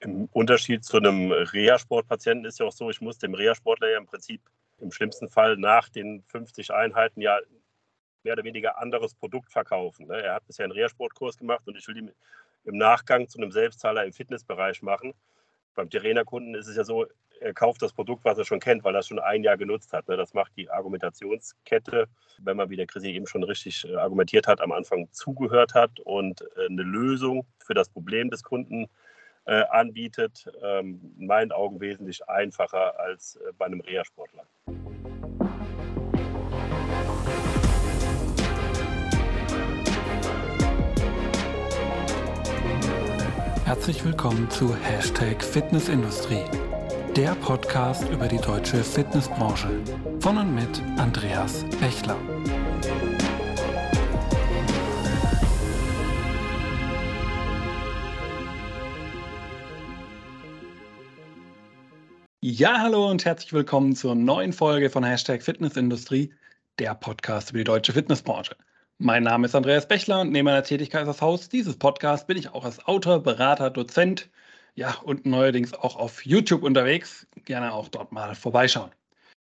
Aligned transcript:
Im 0.00 0.28
Unterschied 0.32 0.84
zu 0.84 0.98
einem 0.98 1.32
Reha-Sportpatienten 1.32 2.44
ist 2.44 2.60
ja 2.60 2.66
auch 2.66 2.72
so, 2.72 2.88
ich 2.90 3.00
muss 3.00 3.18
dem 3.18 3.34
Reha-Sportler 3.34 3.90
ja 3.90 3.98
im 3.98 4.06
Prinzip 4.06 4.40
im 4.80 4.92
schlimmsten 4.92 5.28
Fall 5.28 5.56
nach 5.56 5.88
den 5.88 6.22
50 6.28 6.72
Einheiten 6.72 7.20
ja 7.20 7.38
mehr 8.22 8.34
oder 8.34 8.44
weniger 8.44 8.78
anderes 8.78 9.14
Produkt 9.14 9.50
verkaufen. 9.50 10.06
Ne? 10.06 10.22
Er 10.22 10.34
hat 10.34 10.46
bisher 10.46 10.64
einen 10.64 10.72
Reha-Sportkurs 10.72 11.36
gemacht 11.36 11.66
und 11.66 11.76
ich 11.76 11.86
will 11.88 11.96
ihn 11.96 12.12
im 12.64 12.76
Nachgang 12.76 13.28
zu 13.28 13.38
einem 13.38 13.50
Selbstzahler 13.50 14.04
im 14.04 14.12
Fitnessbereich 14.12 14.82
machen. 14.82 15.14
Beim 15.74 15.90
Terrainer-Kunden 15.90 16.54
ist 16.54 16.68
es 16.68 16.76
ja 16.76 16.84
so, 16.84 17.06
er 17.40 17.54
kauft 17.54 17.82
das 17.82 17.92
Produkt, 17.92 18.24
was 18.24 18.38
er 18.38 18.44
schon 18.44 18.60
kennt, 18.60 18.84
weil 18.84 18.94
er 18.94 19.00
es 19.00 19.06
schon 19.06 19.18
ein 19.18 19.44
Jahr 19.44 19.56
genutzt 19.56 19.92
hat. 19.92 20.08
Ne? 20.08 20.16
Das 20.16 20.34
macht 20.34 20.56
die 20.56 20.70
Argumentationskette, 20.70 22.08
wenn 22.38 22.56
man, 22.56 22.70
wie 22.70 22.76
der 22.76 22.86
Chrissy 22.86 23.10
eben 23.10 23.26
schon 23.26 23.44
richtig 23.44 23.84
äh, 23.84 23.94
argumentiert 23.94 24.46
hat, 24.46 24.60
am 24.60 24.72
Anfang 24.72 25.08
zugehört 25.12 25.74
hat 25.74 26.00
und 26.00 26.42
äh, 26.56 26.66
eine 26.68 26.82
Lösung 26.82 27.46
für 27.64 27.74
das 27.74 27.88
Problem 27.88 28.30
des 28.30 28.42
Kunden 28.42 28.88
äh, 29.48 29.64
anbietet, 29.70 30.46
ähm, 30.62 31.00
in 31.18 31.26
meinen 31.26 31.52
Augen 31.52 31.80
wesentlich 31.80 32.28
einfacher 32.28 33.00
als 33.00 33.38
bei 33.56 33.64
einem 33.64 33.80
Reha-Sportler. 33.80 34.44
Herzlich 43.64 44.04
willkommen 44.04 44.50
zu 44.50 44.74
Hashtag 44.74 45.42
Fitnessindustrie, 45.42 46.44
der 47.16 47.34
Podcast 47.36 48.06
über 48.10 48.28
die 48.28 48.38
deutsche 48.38 48.84
Fitnessbranche. 48.84 49.68
Von 50.20 50.36
und 50.36 50.54
mit 50.54 50.82
Andreas 50.98 51.64
Bechler. 51.80 52.16
Ja, 62.58 62.80
hallo 62.80 63.08
und 63.08 63.24
herzlich 63.24 63.52
willkommen 63.52 63.94
zur 63.94 64.16
neuen 64.16 64.52
Folge 64.52 64.90
von 64.90 65.04
Hashtag 65.04 65.44
Fitnessindustrie, 65.44 66.34
der 66.80 66.96
Podcast 66.96 67.50
über 67.50 67.58
die 67.58 67.64
deutsche 67.64 67.92
Fitnessbranche. 67.92 68.56
Mein 68.98 69.22
Name 69.22 69.46
ist 69.46 69.54
Andreas 69.54 69.86
Bechler 69.86 70.22
und 70.22 70.32
neben 70.32 70.46
meiner 70.46 70.64
Tätigkeit 70.64 71.06
als 71.06 71.22
Haus 71.22 71.48
dieses 71.48 71.76
Podcasts 71.76 72.26
bin 72.26 72.36
ich 72.36 72.48
auch 72.52 72.64
als 72.64 72.84
Autor, 72.84 73.22
Berater, 73.22 73.70
Dozent, 73.70 74.28
ja 74.74 74.96
und 75.04 75.24
neuerdings 75.24 75.72
auch 75.72 75.94
auf 75.94 76.26
YouTube 76.26 76.64
unterwegs. 76.64 77.28
Gerne 77.44 77.72
auch 77.72 77.86
dort 77.90 78.10
mal 78.10 78.34
vorbeischauen. 78.34 78.90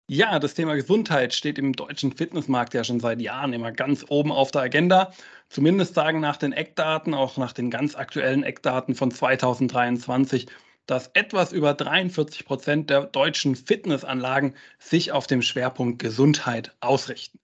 Ja, 0.08 0.40
das 0.40 0.56
Thema 0.56 0.74
Gesundheit 0.74 1.36
steht 1.36 1.60
im 1.60 1.74
deutschen 1.74 2.14
Fitnessmarkt 2.14 2.74
ja 2.74 2.84
schon 2.84 3.00
seit 3.00 3.22
Jahren 3.22 3.54
immer 3.54 3.72
ganz 3.72 4.04
oben 4.10 4.32
auf 4.32 4.50
der 4.50 4.64
Agenda. 4.64 5.12
Zumindest 5.50 5.94
sagen 5.94 6.20
nach 6.20 6.38
den 6.38 6.52
Eckdaten, 6.52 7.14
auch 7.14 7.38
nach 7.38 7.54
den 7.54 7.70
ganz 7.70 7.94
aktuellen 7.94 8.42
Eckdaten 8.42 8.96
von 8.96 9.12
2023, 9.12 10.48
dass 10.86 11.12
etwas 11.14 11.54
über 11.54 11.74
43 11.74 12.46
Prozent 12.46 12.90
der 12.90 13.06
deutschen 13.06 13.56
Fitnessanlagen 13.56 14.56
sich 14.80 15.12
auf 15.12 15.28
dem 15.28 15.42
Schwerpunkt 15.42 16.00
Gesundheit 16.00 16.76
ausrichten. 16.82 17.40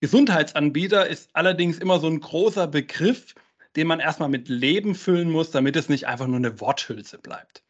Gesundheitsanbieter 0.00 1.06
ist 1.06 1.30
allerdings 1.34 1.78
immer 1.78 2.00
so 2.00 2.06
ein 2.06 2.20
großer 2.20 2.66
Begriff, 2.66 3.34
den 3.76 3.86
man 3.86 4.00
erstmal 4.00 4.28
mit 4.28 4.48
Leben 4.48 4.94
füllen 4.94 5.30
muss, 5.30 5.50
damit 5.50 5.76
es 5.76 5.88
nicht 5.88 6.06
einfach 6.06 6.26
nur 6.26 6.36
eine 6.36 6.60
Worthülse 6.60 7.18
bleibt. 7.18 7.62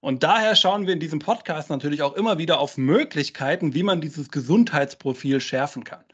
Und 0.00 0.22
daher 0.22 0.54
schauen 0.54 0.86
wir 0.86 0.94
in 0.94 1.00
diesem 1.00 1.18
Podcast 1.18 1.70
natürlich 1.70 2.02
auch 2.02 2.14
immer 2.14 2.38
wieder 2.38 2.60
auf 2.60 2.76
Möglichkeiten, 2.76 3.74
wie 3.74 3.82
man 3.82 4.00
dieses 4.00 4.30
Gesundheitsprofil 4.30 5.40
schärfen 5.40 5.84
kann. 5.84 6.04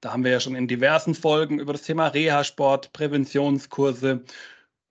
Da 0.00 0.12
haben 0.12 0.24
wir 0.24 0.32
ja 0.32 0.40
schon 0.40 0.56
in 0.56 0.68
diversen 0.68 1.14
Folgen 1.14 1.58
über 1.58 1.72
das 1.72 1.82
Thema 1.82 2.08
Reha-Sport, 2.08 2.92
Präventionskurse, 2.92 4.24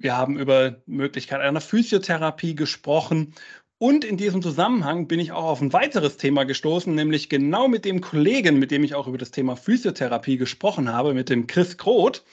wir 0.02 0.18
haben 0.18 0.38
über 0.38 0.78
Möglichkeit 0.86 1.42
einer 1.42 1.62
Physiotherapie 1.62 2.56
gesprochen 2.56 3.34
und 3.78 4.06
in 4.06 4.18
diesem 4.18 4.42
Zusammenhang 4.44 5.08
bin 5.08 5.20
ich 5.20 5.32
auch 5.32 5.46
auf 5.46 5.62
ein 5.62 5.74
weiteres 5.74 6.18
Thema 6.18 6.44
gestoßen, 6.44 6.94
nämlich 6.94 7.30
genau 7.30 7.68
mit 7.68 7.84
dem 7.84 8.02
Kollegen, 8.02 8.60
mit 8.60 8.70
dem 8.70 8.84
ich 8.84 8.94
auch 8.94 9.08
über 9.08 9.18
das 9.18 9.32
Thema 9.32 9.56
Physiotherapie 9.56 10.38
gesprochen 10.38 10.94
habe, 10.94 11.16
mit 11.16 11.30
dem 11.30 11.48
Chris 11.48 11.78
Groth, 11.78 12.24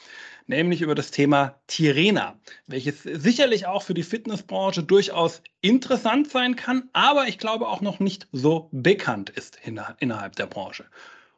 nämlich 0.46 0.82
über 0.82 0.94
das 0.94 1.10
Thema 1.10 1.54
Tirena, 1.66 2.38
welches 2.66 3.02
sicherlich 3.02 3.66
auch 3.66 3.82
für 3.82 3.94
die 3.94 4.02
Fitnessbranche 4.02 4.82
durchaus 4.82 5.42
interessant 5.62 6.30
sein 6.30 6.54
kann, 6.54 6.90
aber 6.92 7.28
ich 7.28 7.38
glaube 7.38 7.68
auch 7.68 7.80
noch 7.80 7.98
nicht 7.98 8.28
so 8.32 8.68
bekannt 8.72 9.30
ist 9.30 9.58
innerhalb 9.64 10.36
der 10.36 10.46
Branche. 10.46 10.84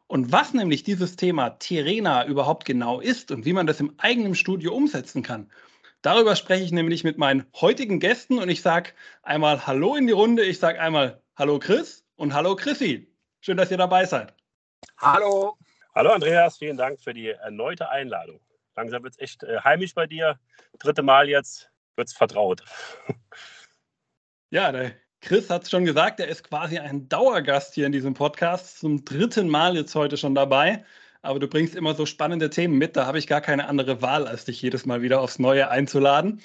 Und 0.08 0.32
was 0.32 0.54
nämlich 0.54 0.82
dieses 0.82 1.14
Thema 1.14 1.50
Tirena 1.50 2.26
überhaupt 2.26 2.64
genau 2.64 3.00
ist 3.00 3.30
und 3.30 3.44
wie 3.44 3.52
man 3.52 3.68
das 3.68 3.78
im 3.78 3.94
eigenen 3.98 4.34
Studio 4.34 4.74
umsetzen 4.74 5.22
kann, 5.22 5.48
Darüber 6.02 6.34
spreche 6.34 6.64
ich 6.64 6.72
nämlich 6.72 7.04
mit 7.04 7.18
meinen 7.18 7.44
heutigen 7.60 8.00
Gästen 8.00 8.38
und 8.38 8.48
ich 8.48 8.62
sage 8.62 8.92
einmal 9.22 9.66
Hallo 9.66 9.96
in 9.96 10.06
die 10.06 10.14
Runde. 10.14 10.42
Ich 10.44 10.58
sage 10.58 10.80
einmal 10.80 11.22
Hallo 11.36 11.58
Chris 11.58 12.06
und 12.16 12.32
Hallo 12.32 12.56
Chrissy. 12.56 13.14
Schön, 13.40 13.58
dass 13.58 13.70
ihr 13.70 13.76
dabei 13.76 14.06
seid. 14.06 14.34
Hallo. 14.96 15.58
Hallo 15.94 16.10
Andreas, 16.10 16.56
vielen 16.56 16.78
Dank 16.78 17.00
für 17.00 17.12
die 17.12 17.28
erneute 17.28 17.90
Einladung. 17.90 18.40
Langsam 18.76 19.02
wird 19.02 19.12
es 19.12 19.18
echt 19.18 19.42
äh, 19.42 19.60
heimisch 19.62 19.94
bei 19.94 20.06
dir. 20.06 20.38
Dritte 20.78 21.02
Mal 21.02 21.28
jetzt 21.28 21.70
wird 21.96 22.08
es 22.08 22.14
vertraut. 22.14 22.62
Ja, 24.52 24.72
der 24.72 24.90
Chris 25.20 25.48
hat 25.48 25.62
es 25.62 25.70
schon 25.70 25.84
gesagt, 25.84 26.18
er 26.18 26.26
ist 26.26 26.42
quasi 26.42 26.76
ein 26.76 27.08
Dauergast 27.08 27.72
hier 27.74 27.86
in 27.86 27.92
diesem 27.92 28.14
Podcast. 28.14 28.80
Zum 28.80 29.04
dritten 29.04 29.48
Mal 29.48 29.76
jetzt 29.76 29.94
heute 29.94 30.16
schon 30.16 30.34
dabei 30.34 30.84
aber 31.22 31.38
du 31.38 31.48
bringst 31.48 31.74
immer 31.74 31.94
so 31.94 32.06
spannende 32.06 32.50
Themen 32.50 32.78
mit. 32.78 32.96
Da 32.96 33.06
habe 33.06 33.18
ich 33.18 33.26
gar 33.26 33.40
keine 33.40 33.68
andere 33.68 34.02
Wahl, 34.02 34.26
als 34.26 34.44
dich 34.44 34.60
jedes 34.62 34.86
Mal 34.86 35.02
wieder 35.02 35.20
aufs 35.20 35.38
Neue 35.38 35.70
einzuladen. 35.70 36.40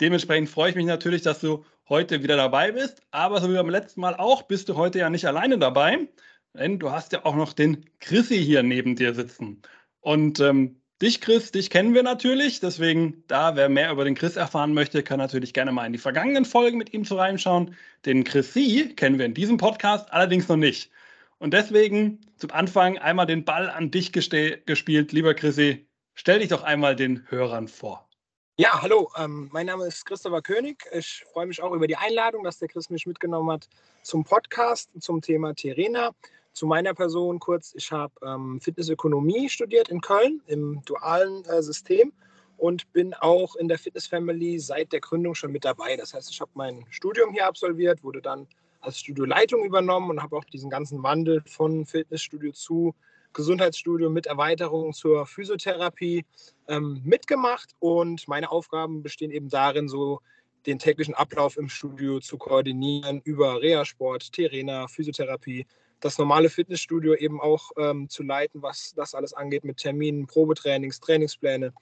Dementsprechend 0.00 0.48
freue 0.48 0.70
ich 0.70 0.76
mich 0.76 0.86
natürlich, 0.86 1.22
dass 1.22 1.40
du 1.40 1.64
heute 1.88 2.22
wieder 2.22 2.36
dabei 2.36 2.72
bist. 2.72 3.02
Aber 3.10 3.40
so 3.40 3.50
wie 3.50 3.54
beim 3.54 3.70
letzten 3.70 4.00
Mal 4.00 4.14
auch, 4.14 4.42
bist 4.42 4.68
du 4.68 4.76
heute 4.76 4.98
ja 4.98 5.10
nicht 5.10 5.26
alleine 5.26 5.58
dabei, 5.58 6.08
denn 6.54 6.78
du 6.78 6.90
hast 6.90 7.12
ja 7.12 7.24
auch 7.24 7.34
noch 7.34 7.52
den 7.52 7.86
Chrissy 8.00 8.38
hier 8.38 8.62
neben 8.62 8.96
dir 8.96 9.14
sitzen. 9.14 9.62
Und 10.00 10.40
ähm, 10.40 10.80
dich, 11.00 11.20
Chris, 11.20 11.50
dich 11.50 11.70
kennen 11.70 11.94
wir 11.94 12.02
natürlich. 12.02 12.60
Deswegen, 12.60 13.24
da 13.26 13.56
wer 13.56 13.68
mehr 13.68 13.90
über 13.90 14.04
den 14.04 14.14
Chris 14.14 14.36
erfahren 14.36 14.74
möchte, 14.74 15.02
kann 15.02 15.18
natürlich 15.18 15.54
gerne 15.54 15.72
mal 15.72 15.86
in 15.86 15.92
die 15.92 15.98
vergangenen 15.98 16.44
Folgen 16.44 16.78
mit 16.78 16.92
ihm 16.92 17.04
zu 17.04 17.16
reinschauen. 17.16 17.74
Den 18.04 18.24
Chrissy 18.24 18.94
kennen 18.94 19.18
wir 19.18 19.26
in 19.26 19.34
diesem 19.34 19.56
Podcast 19.56 20.12
allerdings 20.12 20.48
noch 20.48 20.56
nicht. 20.56 20.90
Und 21.38 21.54
deswegen 21.54 22.20
zum 22.36 22.50
Anfang 22.50 22.98
einmal 22.98 23.26
den 23.26 23.44
Ball 23.44 23.70
an 23.70 23.90
dich 23.90 24.12
gespielt. 24.12 25.12
Lieber 25.12 25.34
Chrissy, 25.34 25.88
stell 26.14 26.40
dich 26.40 26.48
doch 26.48 26.64
einmal 26.64 26.96
den 26.96 27.30
Hörern 27.30 27.68
vor. 27.68 28.08
Ja, 28.56 28.82
hallo, 28.82 29.08
ähm, 29.16 29.48
mein 29.52 29.66
Name 29.66 29.86
ist 29.86 30.04
Christopher 30.04 30.42
König. 30.42 30.84
Ich 30.92 31.24
freue 31.32 31.46
mich 31.46 31.62
auch 31.62 31.72
über 31.72 31.86
die 31.86 31.94
Einladung, 31.94 32.42
dass 32.42 32.58
der 32.58 32.66
Chris 32.66 32.90
mich 32.90 33.06
mitgenommen 33.06 33.52
hat 33.52 33.68
zum 34.02 34.24
Podcast 34.24 34.90
zum 34.98 35.22
Thema 35.22 35.54
Terena. 35.54 36.10
Zu 36.54 36.66
meiner 36.66 36.92
Person 36.92 37.38
kurz, 37.38 37.72
ich 37.76 37.92
habe 37.92 38.12
ähm, 38.20 38.60
Fitnessökonomie 38.60 39.48
studiert 39.48 39.90
in 39.90 40.00
Köln 40.00 40.42
im 40.48 40.82
dualen 40.86 41.44
äh, 41.44 41.62
System 41.62 42.12
und 42.56 42.92
bin 42.92 43.14
auch 43.14 43.54
in 43.54 43.68
der 43.68 43.78
Fitness 43.78 44.08
Family 44.08 44.58
seit 44.58 44.92
der 44.92 44.98
Gründung 44.98 45.36
schon 45.36 45.52
mit 45.52 45.64
dabei. 45.64 45.96
Das 45.96 46.12
heißt, 46.12 46.28
ich 46.28 46.40
habe 46.40 46.50
mein 46.54 46.84
Studium 46.90 47.32
hier 47.32 47.46
absolviert, 47.46 48.02
wurde 48.02 48.20
dann 48.20 48.48
als 48.80 48.98
Studioleitung 48.98 49.64
übernommen 49.64 50.10
und 50.10 50.22
habe 50.22 50.36
auch 50.36 50.44
diesen 50.44 50.70
ganzen 50.70 51.02
Wandel 51.02 51.42
von 51.46 51.86
Fitnessstudio 51.86 52.52
zu 52.52 52.94
Gesundheitsstudio 53.32 54.10
mit 54.10 54.26
Erweiterung 54.26 54.92
zur 54.92 55.26
Physiotherapie 55.26 56.24
ähm, 56.68 57.00
mitgemacht. 57.04 57.74
Und 57.78 58.26
meine 58.28 58.50
Aufgaben 58.50 59.02
bestehen 59.02 59.30
eben 59.30 59.48
darin, 59.48 59.88
so 59.88 60.20
den 60.66 60.78
täglichen 60.78 61.14
Ablauf 61.14 61.56
im 61.56 61.68
Studio 61.68 62.20
zu 62.20 62.36
koordinieren 62.36 63.20
über 63.24 63.60
Reha-Sport, 63.60 64.32
Terena, 64.32 64.88
Physiotherapie, 64.88 65.66
das 66.00 66.18
normale 66.18 66.48
Fitnessstudio 66.48 67.14
eben 67.14 67.40
auch 67.40 67.70
ähm, 67.76 68.08
zu 68.08 68.22
leiten, 68.22 68.62
was 68.62 68.92
das 68.94 69.14
alles 69.14 69.32
angeht 69.32 69.64
mit 69.64 69.78
Terminen, 69.78 70.26
Probetrainings, 70.26 71.00
Trainingspläne 71.00 71.72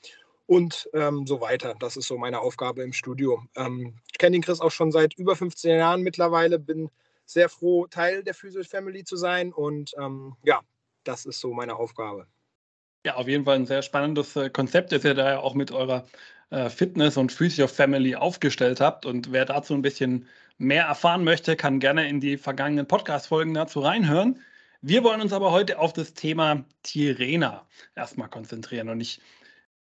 und 0.47 0.89
ähm, 0.95 1.27
so 1.27 1.41
weiter. 1.41 1.75
Das 1.79 1.97
ist 1.97 2.09
so 2.09 2.17
meine 2.17 2.41
Aufgabe 2.41 2.83
im 2.83 2.93
Studio. 2.93 3.43
Ähm, 3.57 3.95
ich 4.11 4.19
kenne 4.19 4.33
den 4.33 4.43
Chris 4.43 4.61
auch 4.61 4.71
schon 4.71 4.93
seit 4.93 5.15
über 5.15 5.37
15 5.37 5.79
Jahren 5.79 6.03
mittlerweile, 6.03 6.59
bin 6.59 6.91
sehr 7.25 7.49
froh, 7.49 7.87
Teil 7.87 8.23
der 8.23 8.35
Physio 8.35 8.63
Family 8.63 9.05
zu 9.05 9.17
sein 9.17 9.53
und 9.53 9.93
ähm, 9.99 10.37
ja, 10.45 10.61
das 11.05 11.25
ist 11.27 11.41
so 11.41 11.53
meine 11.53 11.77
Aufgabe. 11.77 12.27
Ja, 13.05 13.15
auf 13.17 13.29
jeden 13.29 13.45
Fall 13.45 13.57
ein 13.57 13.67
sehr 13.67 13.83
spannendes 13.83 14.35
äh, 14.37 14.51
Konzept, 14.51 14.93
das 14.93 15.05
ihr 15.05 15.15
da 15.15 15.31
ja 15.31 15.39
auch 15.39 15.55
mit 15.55 15.71
eurer 15.71 16.07
äh, 16.51 16.69
Fitness- 16.71 17.17
und 17.17 17.33
Physio-Family 17.33 18.17
aufgestellt 18.17 18.81
habt. 18.81 19.07
Und 19.07 19.33
wer 19.33 19.45
dazu 19.45 19.75
ein 19.75 19.83
bisschen 19.83 20.27
mehr 20.59 20.85
erfahren 20.87 21.25
möchte, 21.25 21.57
kann 21.57 21.81
gerne 21.81 22.09
in 22.09 22.21
die 22.21 22.37
vergangenen 22.37 22.87
Podcast-Folgen 22.87 23.55
dazu 23.55 23.81
reinhören. 23.81 24.41
Wir 24.81 25.05
wollen 25.05 25.21
uns 25.21 25.33
aber 25.33 25.53
heute 25.53 25.79
auf 25.79 25.93
das 25.93 26.15
Thema 26.15 26.65
Tirena 26.83 27.67
erstmal 27.95 28.29
konzentrieren. 28.29 28.89
Und 28.89 29.01
ich 29.01 29.21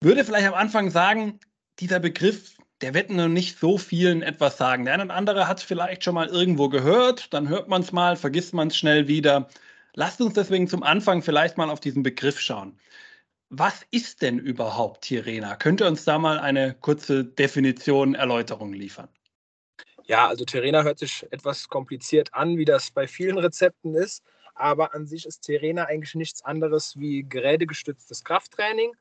würde 0.03 0.25
vielleicht 0.25 0.47
am 0.47 0.55
Anfang 0.55 0.91
sagen, 0.91 1.39
dieser 1.79 2.01
Begriff, 2.01 2.57
der 2.81 2.95
wird 2.95 3.11
noch 3.11 3.29
nicht 3.29 3.59
so 3.59 3.79
vielen 3.79 4.23
etwas 4.23 4.57
sagen. 4.57 4.85
Der 4.85 4.95
eine 4.95 5.05
oder 5.05 5.15
andere 5.15 5.49
hat 5.49 5.59
es 5.59 5.65
vielleicht 5.65 6.05
schon 6.05 6.15
mal 6.15 6.29
irgendwo 6.29 6.69
gehört, 6.69 7.33
dann 7.33 7.49
hört 7.49 7.69
man 7.69 7.83
es 7.83 7.93
mal, 7.93 8.17
vergisst 8.17 8.55
man 8.55 8.69
es 8.69 8.77
schnell 8.77 9.09
wieder. 9.09 9.49
Lasst 9.95 10.21
uns 10.21 10.35
deswegen 10.35 10.69
zum 10.69 10.83
Anfang 10.83 11.23
vielleicht 11.23 11.57
mal 11.59 11.71
auf 11.71 11.81
diesen 11.81 12.03
Begriff 12.03 12.41
schauen. 12.41 12.79
Was 13.51 13.83
ist 13.91 14.23
denn 14.23 14.39
überhaupt 14.39 15.03
Tirena? 15.03 15.57
Könnt 15.57 15.83
ihr 15.83 15.87
uns 15.87 16.05
da 16.05 16.19
mal 16.19 16.39
eine 16.39 16.75
kurze 16.75 17.25
Definition, 17.25 18.15
Erläuterung 18.15 18.73
liefern? 18.73 19.09
Ja, 20.07 20.27
also 20.27 20.45
Terena 20.45 20.83
hört 20.83 20.99
sich 20.99 21.27
etwas 21.31 21.69
kompliziert 21.69 22.33
an, 22.33 22.57
wie 22.57 22.65
das 22.65 22.91
bei 22.91 23.07
vielen 23.07 23.39
Rezepten 23.39 23.95
ist. 23.95 24.23
Aber 24.55 24.95
an 24.95 25.07
sich 25.07 25.27
ist 25.27 25.43
Terena 25.43 25.85
eigentlich 25.85 26.15
nichts 26.15 26.43
anderes 26.45 26.99
wie 26.99 27.23
gerätegestütztes 27.23 28.25
Krafttraining 28.25 28.93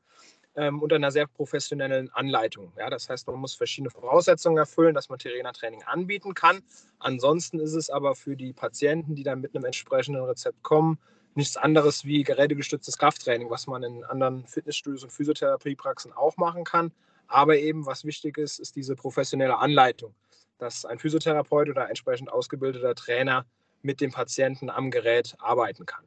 ähm, 0.54 0.82
unter 0.82 0.96
einer 0.96 1.10
sehr 1.10 1.26
professionellen 1.26 2.10
Anleitung. 2.10 2.72
Ja, 2.76 2.90
das 2.90 3.08
heißt, 3.08 3.26
man 3.26 3.36
muss 3.36 3.54
verschiedene 3.54 3.90
Voraussetzungen 3.90 4.58
erfüllen, 4.58 4.94
dass 4.94 5.08
man 5.08 5.18
Terena-Training 5.18 5.82
anbieten 5.84 6.34
kann. 6.34 6.62
Ansonsten 6.98 7.58
ist 7.58 7.74
es 7.74 7.90
aber 7.90 8.14
für 8.14 8.36
die 8.36 8.52
Patienten, 8.52 9.14
die 9.14 9.22
dann 9.22 9.40
mit 9.40 9.54
einem 9.54 9.64
entsprechenden 9.64 10.22
Rezept 10.24 10.62
kommen, 10.62 10.98
nichts 11.34 11.56
anderes 11.56 12.04
wie 12.04 12.22
gerätegestütztes 12.22 12.98
Krafttraining, 12.98 13.48
was 13.48 13.66
man 13.66 13.82
in 13.82 14.04
anderen 14.04 14.46
Fitnessstudios 14.46 15.04
und 15.04 15.10
Physiotherapiepraxen 15.10 16.12
auch 16.12 16.36
machen 16.36 16.64
kann. 16.64 16.92
Aber 17.28 17.56
eben, 17.56 17.86
was 17.86 18.04
wichtig 18.04 18.36
ist, 18.36 18.58
ist 18.58 18.76
diese 18.76 18.94
professionelle 18.94 19.56
Anleitung, 19.56 20.14
dass 20.58 20.84
ein 20.84 20.98
Physiotherapeut 20.98 21.70
oder 21.70 21.88
entsprechend 21.88 22.30
ausgebildeter 22.30 22.94
Trainer 22.94 23.46
mit 23.80 24.00
dem 24.00 24.12
Patienten 24.12 24.68
am 24.68 24.90
Gerät 24.90 25.34
arbeiten 25.38 25.86
kann. 25.86 26.04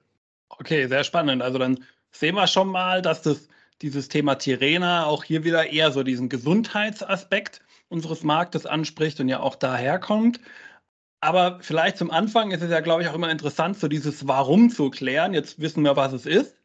Okay, 0.49 0.87
sehr 0.87 1.03
spannend. 1.03 1.41
Also 1.41 1.57
dann 1.57 1.83
sehen 2.11 2.35
wir 2.35 2.47
schon 2.47 2.67
mal, 2.67 3.01
dass 3.01 3.23
das 3.23 3.49
dieses 3.81 4.07
Thema 4.09 4.35
Tirena 4.35 5.05
auch 5.05 5.23
hier 5.23 5.43
wieder 5.43 5.71
eher 5.71 5.91
so 5.91 6.03
diesen 6.03 6.29
Gesundheitsaspekt 6.29 7.61
unseres 7.89 8.23
Marktes 8.23 8.65
anspricht 8.65 9.19
und 9.19 9.29
ja 9.29 9.39
auch 9.39 9.55
daherkommt. 9.55 10.39
Aber 11.21 11.59
vielleicht 11.61 11.97
zum 11.97 12.11
Anfang 12.11 12.51
ist 12.51 12.61
es 12.61 12.71
ja, 12.71 12.81
glaube 12.81 13.01
ich, 13.01 13.09
auch 13.09 13.15
immer 13.15 13.31
interessant, 13.31 13.79
so 13.79 13.87
dieses 13.87 14.27
Warum 14.27 14.69
zu 14.69 14.89
klären. 14.89 15.33
Jetzt 15.33 15.59
wissen 15.59 15.83
wir, 15.83 15.95
was 15.95 16.13
es 16.13 16.25
ist. 16.25 16.61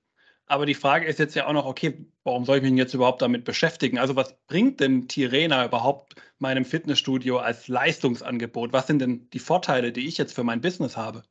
Aber 0.47 0.67
die 0.67 0.75
Frage 0.75 1.07
ist 1.07 1.21
jetzt 1.21 1.37
ja 1.37 1.47
auch 1.47 1.53
noch, 1.53 1.65
okay, 1.65 2.07
warum 2.25 2.45
soll 2.45 2.57
ich 2.57 2.62
mich 2.65 2.73
jetzt 2.75 2.93
überhaupt 2.93 3.23
damit 3.23 3.45
beschäftigen? 3.45 3.99
Also 3.99 4.17
was 4.17 4.35
bringt 4.49 4.81
denn 4.81 5.07
Tirena 5.07 5.65
überhaupt 5.65 6.17
meinem 6.39 6.65
Fitnessstudio 6.65 7.39
als 7.39 7.69
Leistungsangebot? 7.69 8.73
Was 8.73 8.89
sind 8.89 8.99
denn 8.99 9.31
die 9.31 9.39
Vorteile, 9.39 9.93
die 9.93 10.09
ich 10.09 10.19
jetzt 10.19 10.35
für 10.35 10.43
mein 10.43 10.61
Business 10.61 10.97
habe? 10.97 11.23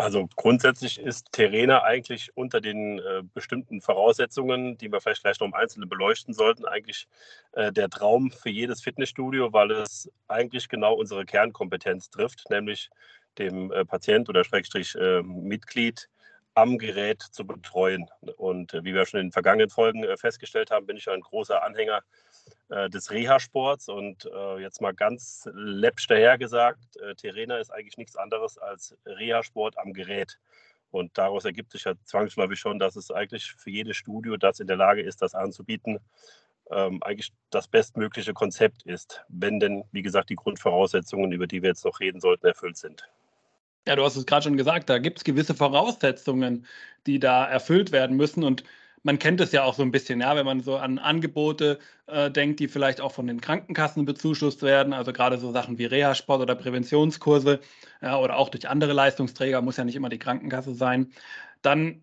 Also 0.00 0.30
grundsätzlich 0.34 0.98
ist 0.98 1.30
Terena 1.30 1.82
eigentlich 1.82 2.34
unter 2.34 2.62
den 2.62 3.00
äh, 3.00 3.22
bestimmten 3.34 3.82
Voraussetzungen, 3.82 4.78
die 4.78 4.90
wir 4.90 4.98
vielleicht 5.02 5.22
gleich 5.22 5.38
noch 5.40 5.48
im 5.48 5.52
Einzelnen 5.52 5.90
beleuchten 5.90 6.32
sollten, 6.32 6.64
eigentlich 6.64 7.06
äh, 7.52 7.70
der 7.70 7.90
Traum 7.90 8.30
für 8.30 8.48
jedes 8.48 8.80
Fitnessstudio, 8.80 9.52
weil 9.52 9.70
es 9.72 10.10
eigentlich 10.26 10.70
genau 10.70 10.94
unsere 10.94 11.26
Kernkompetenz 11.26 12.08
trifft, 12.08 12.48
nämlich 12.48 12.88
dem 13.36 13.70
äh, 13.72 13.84
Patient 13.84 14.26
oder 14.30 14.42
Schrägstrich 14.42 14.94
äh, 14.94 15.22
Mitglied 15.22 16.08
am 16.54 16.78
Gerät 16.78 17.20
zu 17.20 17.46
betreuen. 17.46 18.08
Und 18.38 18.72
äh, 18.72 18.82
wie 18.82 18.94
wir 18.94 19.04
schon 19.04 19.20
in 19.20 19.26
den 19.26 19.32
vergangenen 19.32 19.68
Folgen 19.68 20.04
äh, 20.04 20.16
festgestellt 20.16 20.70
haben, 20.70 20.86
bin 20.86 20.96
ich 20.96 21.10
ein 21.10 21.20
großer 21.20 21.62
Anhänger 21.62 22.00
des 22.68 23.10
Reha-Sports. 23.10 23.88
Und 23.88 24.26
äh, 24.26 24.58
jetzt 24.60 24.80
mal 24.80 24.94
ganz 24.94 25.48
läppsch 25.52 26.06
dahergesagt, 26.06 26.96
äh, 26.96 27.14
Terena 27.14 27.58
ist 27.58 27.70
eigentlich 27.70 27.98
nichts 27.98 28.16
anderes 28.16 28.58
als 28.58 28.96
Reha-Sport 29.06 29.78
am 29.78 29.92
Gerät. 29.92 30.38
Und 30.90 31.16
daraus 31.16 31.44
ergibt 31.44 31.70
sich 31.70 31.84
ja 31.84 31.94
zwangsläufig 32.04 32.58
schon, 32.58 32.78
dass 32.78 32.96
es 32.96 33.10
eigentlich 33.10 33.52
für 33.52 33.70
jedes 33.70 33.96
Studio, 33.96 34.36
das 34.36 34.60
in 34.60 34.66
der 34.66 34.76
Lage 34.76 35.02
ist, 35.02 35.22
das 35.22 35.34
anzubieten, 35.34 36.00
ähm, 36.70 37.02
eigentlich 37.02 37.32
das 37.50 37.68
bestmögliche 37.68 38.32
Konzept 38.32 38.82
ist, 38.82 39.24
wenn 39.28 39.60
denn, 39.60 39.84
wie 39.92 40.02
gesagt, 40.02 40.30
die 40.30 40.36
Grundvoraussetzungen, 40.36 41.32
über 41.32 41.46
die 41.46 41.62
wir 41.62 41.70
jetzt 41.70 41.84
noch 41.84 42.00
reden 42.00 42.20
sollten, 42.20 42.46
erfüllt 42.46 42.76
sind. 42.76 43.08
Ja, 43.86 43.96
du 43.96 44.04
hast 44.04 44.16
es 44.16 44.26
gerade 44.26 44.44
schon 44.44 44.56
gesagt, 44.56 44.90
da 44.90 44.98
gibt 44.98 45.18
es 45.18 45.24
gewisse 45.24 45.54
Voraussetzungen, 45.54 46.66
die 47.06 47.18
da 47.18 47.46
erfüllt 47.46 47.92
werden 47.92 48.16
müssen. 48.16 48.44
Und 48.44 48.62
man 49.02 49.18
kennt 49.18 49.40
es 49.40 49.52
ja 49.52 49.64
auch 49.64 49.74
so 49.74 49.82
ein 49.82 49.90
bisschen, 49.92 50.20
ja, 50.20 50.36
wenn 50.36 50.44
man 50.44 50.60
so 50.60 50.76
an 50.76 50.98
Angebote 50.98 51.78
äh, 52.06 52.30
denkt, 52.30 52.60
die 52.60 52.68
vielleicht 52.68 53.00
auch 53.00 53.12
von 53.12 53.26
den 53.26 53.40
Krankenkassen 53.40 54.04
bezuschusst 54.04 54.62
werden, 54.62 54.92
also 54.92 55.12
gerade 55.12 55.38
so 55.38 55.52
Sachen 55.52 55.78
wie 55.78 55.86
Reha-Sport 55.86 56.42
oder 56.42 56.54
Präventionskurse 56.54 57.60
ja, 58.02 58.18
oder 58.18 58.36
auch 58.36 58.50
durch 58.50 58.68
andere 58.68 58.92
Leistungsträger, 58.92 59.62
muss 59.62 59.76
ja 59.76 59.84
nicht 59.84 59.96
immer 59.96 60.10
die 60.10 60.18
Krankenkasse 60.18 60.74
sein, 60.74 61.12
dann 61.62 62.02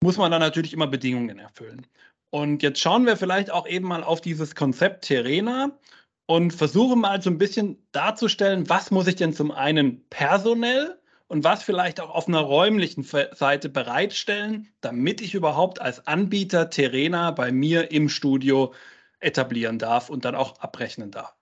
muss 0.00 0.18
man 0.18 0.30
da 0.30 0.38
natürlich 0.38 0.72
immer 0.72 0.86
Bedingungen 0.86 1.38
erfüllen. 1.38 1.86
Und 2.30 2.62
jetzt 2.62 2.80
schauen 2.80 3.06
wir 3.06 3.16
vielleicht 3.16 3.50
auch 3.50 3.66
eben 3.66 3.88
mal 3.88 4.04
auf 4.04 4.20
dieses 4.20 4.54
Konzept 4.54 5.06
Terena 5.06 5.78
und 6.26 6.52
versuchen 6.52 7.00
mal 7.00 7.22
so 7.22 7.30
ein 7.30 7.38
bisschen 7.38 7.78
darzustellen, 7.92 8.68
was 8.68 8.90
muss 8.90 9.06
ich 9.06 9.16
denn 9.16 9.32
zum 9.32 9.50
einen 9.50 10.06
personell 10.10 10.98
und 11.28 11.44
was 11.44 11.62
vielleicht 11.62 12.00
auch 12.00 12.10
auf 12.10 12.28
einer 12.28 12.40
räumlichen 12.40 13.02
Seite 13.02 13.68
bereitstellen, 13.68 14.72
damit 14.80 15.20
ich 15.20 15.34
überhaupt 15.34 15.80
als 15.80 16.06
Anbieter 16.06 16.70
Terena 16.70 17.32
bei 17.32 17.50
mir 17.52 17.90
im 17.90 18.08
Studio 18.08 18.72
etablieren 19.18 19.78
darf 19.78 20.08
und 20.08 20.24
dann 20.24 20.34
auch 20.34 20.58
abrechnen 20.60 21.10
darf? 21.10 21.34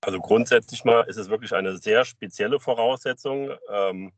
Also 0.00 0.18
grundsätzlich 0.18 0.84
mal 0.84 1.02
ist 1.02 1.16
es 1.16 1.28
wirklich 1.28 1.54
eine 1.54 1.76
sehr 1.76 2.04
spezielle 2.04 2.58
Voraussetzung. 2.58 3.50
Ähm, 3.70 4.12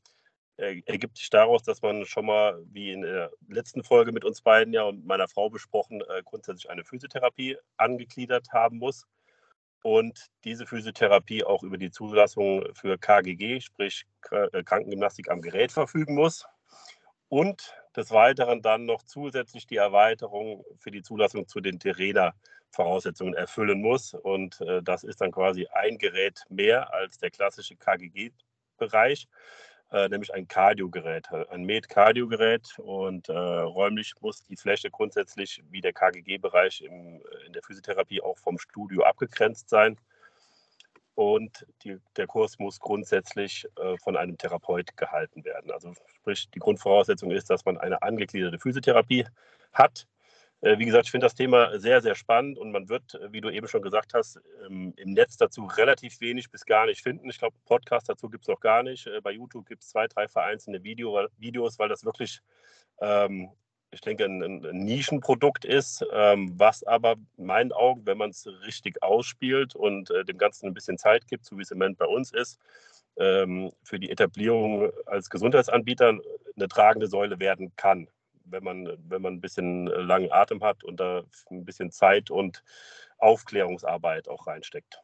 ergibt 0.57 1.19
sich 1.19 1.29
daraus, 1.29 1.63
dass 1.65 1.83
man 1.83 2.07
schon 2.07 2.27
mal, 2.27 2.63
wie 2.67 2.93
in 2.93 3.03
der 3.03 3.31
letzten 3.49 3.83
Folge 3.83 4.13
mit 4.13 4.25
uns 4.25 4.41
beiden 4.41 4.73
ja 4.73 4.85
und 4.85 5.05
meiner 5.05 5.29
Frau 5.29 5.51
besprochen, 5.51 6.01
äh, 6.01 6.23
grundsätzlich 6.25 6.71
eine 6.71 6.85
Physiotherapie 6.85 7.59
angegliedert 7.77 8.47
haben 8.53 8.79
muss 8.79 9.05
und 9.85 10.31
diese 10.45 10.67
Physiotherapie 10.67 11.45
auch 11.45 11.63
über 11.63 11.77
die 11.77 11.91
Zulassung 11.91 12.65
für 12.73 12.97
KGG, 12.97 13.61
sprich 13.61 14.07
äh, 14.31 14.63
Krankengymnastik 14.65 15.31
am 15.31 15.43
Gerät, 15.43 15.73
verfügen 15.73 16.15
muss. 16.15 16.47
Und 17.29 17.75
des 17.95 18.11
Weiteren 18.11 18.63
dann 18.63 18.87
noch 18.87 19.03
zusätzlich 19.03 19.67
die 19.67 19.77
Erweiterung 19.77 20.65
für 20.79 20.91
die 20.91 21.03
Zulassung 21.03 21.47
zu 21.47 21.61
den 21.61 21.79
Terena-Voraussetzungen 21.79 23.35
erfüllen 23.35 23.83
muss. 23.83 24.15
Und 24.15 24.59
äh, 24.63 24.83
das 24.83 25.05
ist 25.05 25.21
dann 25.21 25.33
quasi 25.33 25.67
ein 25.71 25.99
Gerät 25.99 26.45
mehr 26.49 26.95
als 26.95 27.19
der 27.19 27.31
klassische 27.31 27.77
KGG-Bereich 27.77 29.29
äh, 29.95 30.09
nämlich 30.09 30.35
ein 30.35 30.49
Kardiogerät, 30.49 31.29
äh, 31.31 31.45
ein 31.51 31.63
Med-Kardiogerät. 31.63 32.79
Und 32.79 33.29
äh, 33.29 33.33
räumlich 33.33 34.13
muss 34.21 34.45
die 34.45 34.57
Fläche 34.57 34.91
grundsätzlich 34.91 35.63
wie 35.71 35.81
der 35.81 35.93
KGG-Bereich 35.93 36.83
in 36.83 37.23
der 37.53 37.63
Physiotherapie 37.63 38.21
auch 38.21 38.37
vom 38.39 38.59
Studio 38.59 39.05
abgegrenzt 39.05 39.69
sein. 39.69 39.97
Und 41.15 41.65
die, 41.85 41.99
der 42.17 42.27
Kurs 42.27 42.59
muss 42.59 42.81
grundsätzlich 42.81 43.69
äh, 43.77 43.97
von 43.99 44.17
einem 44.17 44.37
Therapeut 44.37 44.97
gehalten 44.97 45.45
werden. 45.45 45.71
Also 45.71 45.95
sprich, 46.17 46.51
die 46.51 46.59
Grundvoraussetzung 46.59 47.31
ist, 47.31 47.49
dass 47.49 47.65
man 47.65 47.79
eine 47.79 48.03
angegliederte 48.03 48.59
Physiotherapie 48.59 49.25
hat 49.73 50.03
äh, 50.03 50.14
wie 50.79 50.87
gesagt, 50.87 51.05
ich 51.05 51.11
finde 51.11 51.27
das 51.27 51.35
Thema 51.35 51.79
sehr, 51.79 52.01
sehr 52.01 52.15
spannend 52.15 52.57
und 52.59 52.73
man 52.73 52.89
wird, 52.89 53.15
äh, 53.17 53.31
wie 53.33 53.43
du 53.43 53.51
eben 53.51 53.69
schon 53.69 53.83
gesagt 53.83 54.15
hast, 54.15 54.41
ähm, 54.67 54.95
im 54.97 55.13
Netz 55.13 55.37
dazu 55.37 55.67
relativ 55.67 56.21
wenig 56.21 56.51
bis 56.51 56.65
gar 56.65 56.87
nicht 56.87 57.03
finden. 57.03 57.29
Ich 57.29 57.39
glaube, 57.39 57.57
Podcast 57.67 58.09
dazu 58.09 58.31
gibt 58.31 58.45
es 58.45 58.49
noch 58.49 58.61
gar 58.61 58.83
nicht. 58.83 59.07
Äh, 59.07 59.21
bei 59.21 59.33
YouTube 59.33 59.67
gibt 59.67 59.83
es 59.83 59.91
zwei, 59.91 60.07
drei 60.07 60.27
vereinzelte 60.27 60.83
Video, 60.83 61.29
Videos, 61.37 61.79
weil 61.79 61.91
das 61.91 62.05
wirklich, 62.05 62.41
ähm, 63.01 63.51
ich 63.91 64.01
denke, 64.01 64.25
ein, 64.25 64.61
Nischenprodukt 64.73 65.67
ist, 65.67 66.03
ähm, 66.13 66.55
was 66.57 66.83
aber 66.83 67.17
in 67.37 67.45
meinen 67.45 67.73
Augen, 67.73 68.07
wenn 68.07 68.17
man 68.17 68.31
es 68.31 68.47
richtig 68.67 69.03
ausspielt 69.03 69.75
und 69.75 70.11
äh, 70.11 70.25
dem 70.25 70.39
Ganzen 70.39 70.69
ein 70.69 70.75
bisschen 70.75 70.97
Zeit 70.97 71.27
gibt, 71.27 71.45
so 71.45 71.59
wie 71.59 71.63
es 71.63 71.71
im 71.73 71.79
Moment 71.79 71.99
bei 71.99 72.07
uns 72.07 72.33
ist, 72.33 72.59
für 73.17 74.01
die 74.01 74.11
Etablierung 74.11 74.91
als 75.07 75.31
Gesundheitsanbieter 75.31 76.19
eine 76.57 76.67
tragende 76.67 77.07
Säule 77.07 77.39
werden 77.39 77.71
kann 77.77 78.09
wenn 78.45 78.65
man, 78.65 78.89
wenn 79.09 79.23
man 79.23 79.35
ein 79.35 79.41
bisschen 79.41 79.89
äh, 79.89 80.01
langen 80.01 80.33
Atem 80.33 80.63
hat 80.63 80.85
und 80.85 81.01
da 81.01 81.23
ein 81.51 81.65
bisschen 81.65 81.91
Zeit 81.91 82.31
und 82.31 82.63
Aufklärungsarbeit 83.19 84.29
auch 84.29 84.47
reinsteckt. 84.47 85.01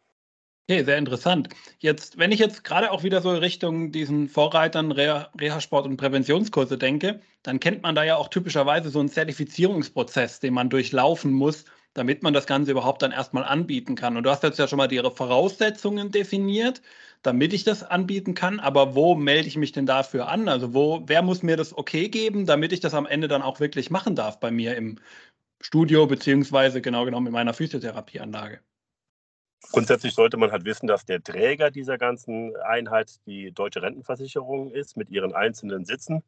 Okay, 0.68 0.84
sehr 0.84 0.98
interessant. 0.98 1.48
Jetzt, 1.80 2.16
wenn 2.18 2.30
ich 2.30 2.38
jetzt 2.38 2.62
gerade 2.62 2.92
auch 2.92 3.02
wieder 3.02 3.20
so 3.20 3.30
Richtung 3.30 3.90
diesen 3.90 4.28
Vorreitern 4.28 4.92
Reha-Sport 4.92 5.86
und 5.86 5.96
Präventionskurse 5.96 6.78
denke, 6.78 7.20
dann 7.42 7.58
kennt 7.58 7.82
man 7.82 7.96
da 7.96 8.04
ja 8.04 8.14
auch 8.14 8.28
typischerweise 8.28 8.88
so 8.88 9.00
einen 9.00 9.08
Zertifizierungsprozess, 9.08 10.38
den 10.38 10.54
man 10.54 10.70
durchlaufen 10.70 11.32
muss, 11.32 11.64
damit 11.94 12.22
man 12.22 12.32
das 12.32 12.46
Ganze 12.46 12.70
überhaupt 12.70 13.02
dann 13.02 13.12
erstmal 13.12 13.44
anbieten 13.44 13.94
kann. 13.96 14.16
Und 14.16 14.22
du 14.22 14.30
hast 14.30 14.42
jetzt 14.42 14.58
ja 14.58 14.68
schon 14.68 14.76
mal 14.76 14.88
die 14.88 14.98
Voraussetzungen 14.98 16.10
definiert, 16.10 16.82
damit 17.22 17.52
ich 17.52 17.64
das 17.64 17.82
anbieten 17.82 18.34
kann. 18.34 18.60
Aber 18.60 18.94
wo 18.94 19.14
melde 19.14 19.48
ich 19.48 19.56
mich 19.56 19.72
denn 19.72 19.86
dafür 19.86 20.28
an? 20.28 20.48
Also 20.48 20.72
wo, 20.72 21.02
wer 21.06 21.22
muss 21.22 21.42
mir 21.42 21.56
das 21.56 21.76
okay 21.76 22.08
geben, 22.08 22.46
damit 22.46 22.72
ich 22.72 22.80
das 22.80 22.94
am 22.94 23.06
Ende 23.06 23.28
dann 23.28 23.42
auch 23.42 23.60
wirklich 23.60 23.90
machen 23.90 24.14
darf 24.14 24.38
bei 24.38 24.50
mir 24.50 24.76
im 24.76 24.98
Studio, 25.60 26.06
beziehungsweise 26.06 26.80
genau 26.80 27.04
genommen 27.04 27.26
in 27.26 27.32
meiner 27.32 27.54
Physiotherapieanlage? 27.54 28.60
Grundsätzlich 29.72 30.14
sollte 30.14 30.36
man 30.36 30.52
halt 30.52 30.64
wissen, 30.64 30.86
dass 30.86 31.04
der 31.04 31.22
Träger 31.22 31.70
dieser 31.70 31.98
ganzen 31.98 32.56
Einheit 32.56 33.20
die 33.26 33.52
deutsche 33.52 33.82
Rentenversicherung 33.82 34.70
ist 34.70 34.96
mit 34.96 35.10
ihren 35.10 35.34
einzelnen 35.34 35.84
Sitzen. 35.84 36.22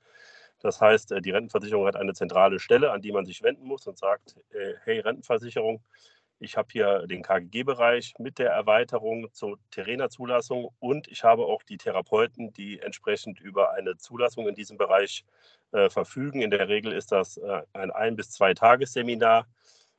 Das 0.63 0.81
heißt, 0.81 1.13
äh, 1.13 1.21
die 1.21 1.31
Rentenversicherung 1.31 1.87
hat 1.87 1.97
eine 1.97 2.15
zentrale 2.15 2.59
Stelle, 2.61 2.93
an 2.93 3.03
die 3.03 3.13
man 3.13 3.27
sich 3.27 3.43
wenden 3.43 3.67
muss 3.67 3.87
und 3.87 3.99
sagt, 3.99 4.37
äh, 4.53 4.75
hey 4.85 5.01
Rentenversicherung, 5.01 5.83
ich 6.39 6.57
habe 6.57 6.69
hier 6.73 7.07
den 7.07 7.23
KGG-Bereich 7.23 8.15
mit 8.19 8.39
der 8.39 8.51
Erweiterung 8.51 9.33
zur 9.33 9.59
Terena-Zulassung 9.71 10.71
und 10.81 11.07
ich 11.09 11.23
habe 11.23 11.45
auch 11.47 11.63
die 11.63 11.77
Therapeuten, 11.77 12.53
die 12.53 12.81
entsprechend 12.81 13.39
über 13.41 13.73
eine 13.73 13.97
Zulassung 13.97 14.49
in 14.49 14.55
diesem 14.57 14.77
Bereich 14.77 15.25
äh, 15.73 15.89
verfügen. 15.89 16.43
In 16.43 16.51
der 16.51 16.69
Regel 16.69 16.93
ist 16.93 17.13
das 17.13 17.37
äh, 17.37 17.63
ein 17.75 17.91
ein- 17.93 18.17
bis 18.17 18.31
zwei 18.33 18.55
Tagesseminar 18.55 19.47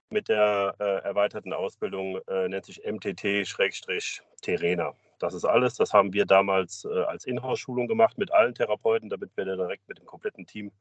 mit 0.10 0.27
der 0.29 0.75
äh, 0.79 0.84
erweiterten 1.03 1.53
Ausbildung, 1.53 2.20
äh, 2.27 2.48
nennt 2.50 2.65
sich 2.65 2.84
MTT-Terena. 2.86 4.93
Das 5.24 5.34
ist 5.34 5.46
alles. 5.46 5.75
Das 5.75 5.94
haben 5.94 6.12
wir 6.12 6.25
damals 6.25 6.84
äh, 6.84 7.03
als 7.03 7.24
Inhouse-Schulung 7.24 7.88
gemacht 7.88 8.18
mit 8.18 8.34
allen 8.34 8.53
Therapeuten, 8.53 9.10
damit 9.10 9.32
wir 9.38 9.46
direkt 9.46 9.88
mit 9.88 9.98
dem 9.98 10.06
kompletten 10.06 10.46
Team 10.46 10.74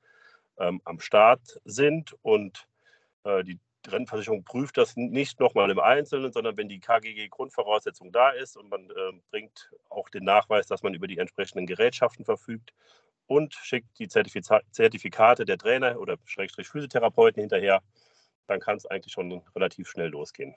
ähm, 0.58 0.80
am 0.84 0.98
Start 0.98 1.60
sind. 1.64 2.16
Und 2.22 2.66
äh, 3.22 3.44
die 3.44 3.60
Rentenversicherung 3.86 4.42
prüft 4.42 4.78
das 4.78 4.96
nicht 4.96 5.38
nochmal 5.38 5.70
im 5.70 5.78
Einzelnen, 5.78 6.32
sondern 6.32 6.56
wenn 6.56 6.68
die 6.68 6.80
KGG-Grundvoraussetzung 6.80 8.10
da 8.10 8.30
ist 8.30 8.56
und 8.56 8.68
man 8.68 8.90
äh, 8.90 9.12
bringt 9.30 9.70
auch 9.88 10.08
den 10.08 10.24
Nachweis, 10.24 10.66
dass 10.66 10.82
man 10.82 10.94
über 10.94 11.06
die 11.06 11.18
entsprechenden 11.18 11.66
Gerätschaften 11.66 12.24
verfügt 12.24 12.72
und 13.28 13.54
schickt 13.54 13.96
die 14.00 14.08
Zertifikate 14.08 15.44
der 15.44 15.58
Trainer 15.58 16.00
oder 16.00 16.16
Schrägstrich 16.24 16.66
Physiotherapeuten 16.66 17.40
hinterher, 17.40 17.80
dann 18.48 18.58
kann 18.58 18.76
es 18.76 18.86
eigentlich 18.86 19.12
schon 19.12 19.40
relativ 19.54 19.88
schnell 19.88 20.08
losgehen. 20.08 20.56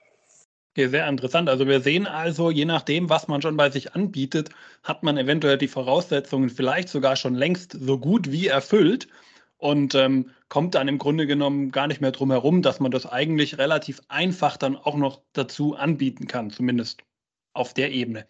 Okay, 0.76 0.88
sehr 0.88 1.08
interessant. 1.08 1.48
Also 1.48 1.66
wir 1.66 1.80
sehen 1.80 2.06
also, 2.06 2.50
je 2.50 2.66
nachdem, 2.66 3.08
was 3.08 3.28
man 3.28 3.40
schon 3.40 3.56
bei 3.56 3.70
sich 3.70 3.94
anbietet, 3.94 4.50
hat 4.82 5.02
man 5.02 5.16
eventuell 5.16 5.56
die 5.56 5.68
Voraussetzungen 5.68 6.50
vielleicht 6.50 6.90
sogar 6.90 7.16
schon 7.16 7.34
längst 7.34 7.72
so 7.80 7.98
gut 7.98 8.30
wie 8.30 8.48
erfüllt 8.48 9.08
und 9.56 9.94
ähm, 9.94 10.32
kommt 10.50 10.74
dann 10.74 10.86
im 10.86 10.98
Grunde 10.98 11.26
genommen 11.26 11.70
gar 11.70 11.86
nicht 11.86 12.02
mehr 12.02 12.12
drum 12.12 12.30
herum, 12.30 12.60
dass 12.60 12.78
man 12.78 12.90
das 12.90 13.06
eigentlich 13.06 13.56
relativ 13.56 14.02
einfach 14.08 14.58
dann 14.58 14.76
auch 14.76 14.96
noch 14.96 15.22
dazu 15.32 15.74
anbieten 15.76 16.26
kann, 16.26 16.50
zumindest 16.50 17.00
auf 17.54 17.72
der 17.72 17.92
Ebene. 17.92 18.26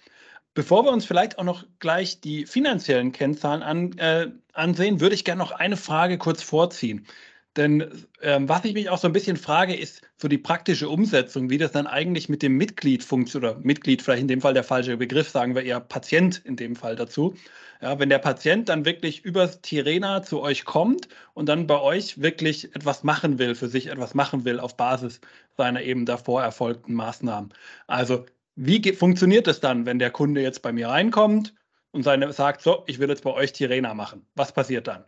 Bevor 0.54 0.84
wir 0.84 0.92
uns 0.92 1.04
vielleicht 1.04 1.40
auch 1.40 1.44
noch 1.44 1.64
gleich 1.80 2.20
die 2.20 2.46
finanziellen 2.46 3.10
Kennzahlen 3.10 3.64
an, 3.64 3.98
äh, 3.98 4.30
ansehen, 4.52 5.00
würde 5.00 5.16
ich 5.16 5.24
gerne 5.24 5.40
noch 5.40 5.50
eine 5.50 5.76
Frage 5.76 6.16
kurz 6.16 6.44
vorziehen. 6.44 7.08
Denn 7.56 8.06
ähm, 8.20 8.48
was 8.48 8.64
ich 8.64 8.74
mich 8.74 8.90
auch 8.90 8.98
so 8.98 9.08
ein 9.08 9.12
bisschen 9.12 9.36
frage, 9.36 9.74
ist 9.74 10.02
so 10.16 10.28
die 10.28 10.38
praktische 10.38 10.88
Umsetzung, 10.88 11.48
wie 11.48 11.58
das 11.58 11.72
dann 11.72 11.86
eigentlich 11.86 12.28
mit 12.28 12.42
dem 12.42 12.56
Mitglied 12.56 13.02
funktioniert, 13.02 13.52
oder 13.52 13.60
Mitglied 13.64 14.02
vielleicht 14.02 14.22
in 14.22 14.28
dem 14.28 14.40
Fall 14.42 14.54
der 14.54 14.64
falsche 14.64 14.96
Begriff, 14.96 15.30
sagen 15.30 15.54
wir 15.54 15.62
eher 15.62 15.80
Patient 15.80 16.42
in 16.44 16.56
dem 16.56 16.76
Fall 16.76 16.96
dazu. 16.96 17.34
Ja, 17.80 17.98
wenn 17.98 18.08
der 18.08 18.18
Patient 18.18 18.68
dann 18.68 18.84
wirklich 18.84 19.24
übers 19.24 19.60
Tirena 19.60 20.22
zu 20.22 20.40
euch 20.40 20.64
kommt 20.64 21.08
und 21.34 21.48
dann 21.48 21.66
bei 21.66 21.80
euch 21.80 22.20
wirklich 22.20 22.74
etwas 22.74 23.04
machen 23.04 23.38
will, 23.38 23.54
für 23.54 23.68
sich 23.68 23.88
etwas 23.88 24.14
machen 24.14 24.44
will 24.44 24.60
auf 24.60 24.76
Basis 24.76 25.20
seiner 25.56 25.82
eben 25.82 26.06
davor 26.06 26.42
erfolgten 26.42 26.94
Maßnahmen. 26.94 27.52
Also 27.86 28.26
wie 28.54 28.80
funktioniert 28.92 29.46
es 29.48 29.60
dann, 29.60 29.86
wenn 29.86 29.98
der 29.98 30.10
Kunde 30.10 30.40
jetzt 30.40 30.62
bei 30.62 30.72
mir 30.72 30.88
reinkommt 30.88 31.54
und 31.92 32.02
seine, 32.02 32.32
sagt, 32.32 32.62
so, 32.62 32.84
ich 32.86 32.98
will 32.98 33.08
jetzt 33.08 33.24
bei 33.24 33.32
euch 33.32 33.52
Tirena 33.52 33.94
machen? 33.94 34.26
Was 34.34 34.52
passiert 34.52 34.88
dann? 34.88 35.04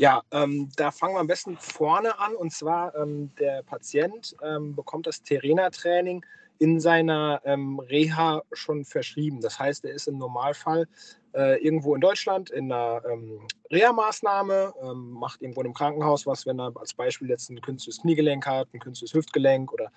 Ja, 0.00 0.22
ähm, 0.30 0.68
da 0.76 0.92
fangen 0.92 1.16
wir 1.16 1.18
am 1.18 1.26
besten 1.26 1.56
vorne 1.58 2.20
an. 2.20 2.36
Und 2.36 2.52
zwar 2.52 2.94
ähm, 2.94 3.34
der 3.34 3.64
Patient 3.64 4.36
ähm, 4.44 4.76
bekommt 4.76 5.08
das 5.08 5.22
Terena-Training 5.24 6.24
in 6.60 6.78
seiner 6.78 7.40
ähm, 7.44 7.80
Reha 7.80 8.42
schon 8.52 8.84
verschrieben. 8.84 9.40
Das 9.40 9.58
heißt, 9.58 9.84
er 9.84 9.92
ist 9.94 10.06
im 10.06 10.18
Normalfall 10.18 10.86
äh, 11.34 11.60
irgendwo 11.64 11.96
in 11.96 12.00
Deutschland 12.00 12.48
in 12.50 12.70
einer 12.70 13.02
ähm, 13.10 13.40
Reha-Maßnahme, 13.72 14.72
ähm, 14.80 15.10
macht 15.10 15.42
irgendwo 15.42 15.62
in 15.62 15.66
einem 15.66 15.74
Krankenhaus 15.74 16.26
was, 16.26 16.46
wenn 16.46 16.60
er 16.60 16.72
als 16.76 16.94
Beispiel 16.94 17.28
jetzt 17.28 17.50
ein 17.50 17.60
künstliches 17.60 18.00
Kniegelenk 18.00 18.46
hat, 18.46 18.68
ein 18.72 18.78
künstliches 18.78 19.14
Hüftgelenk 19.14 19.72
oder 19.72 19.90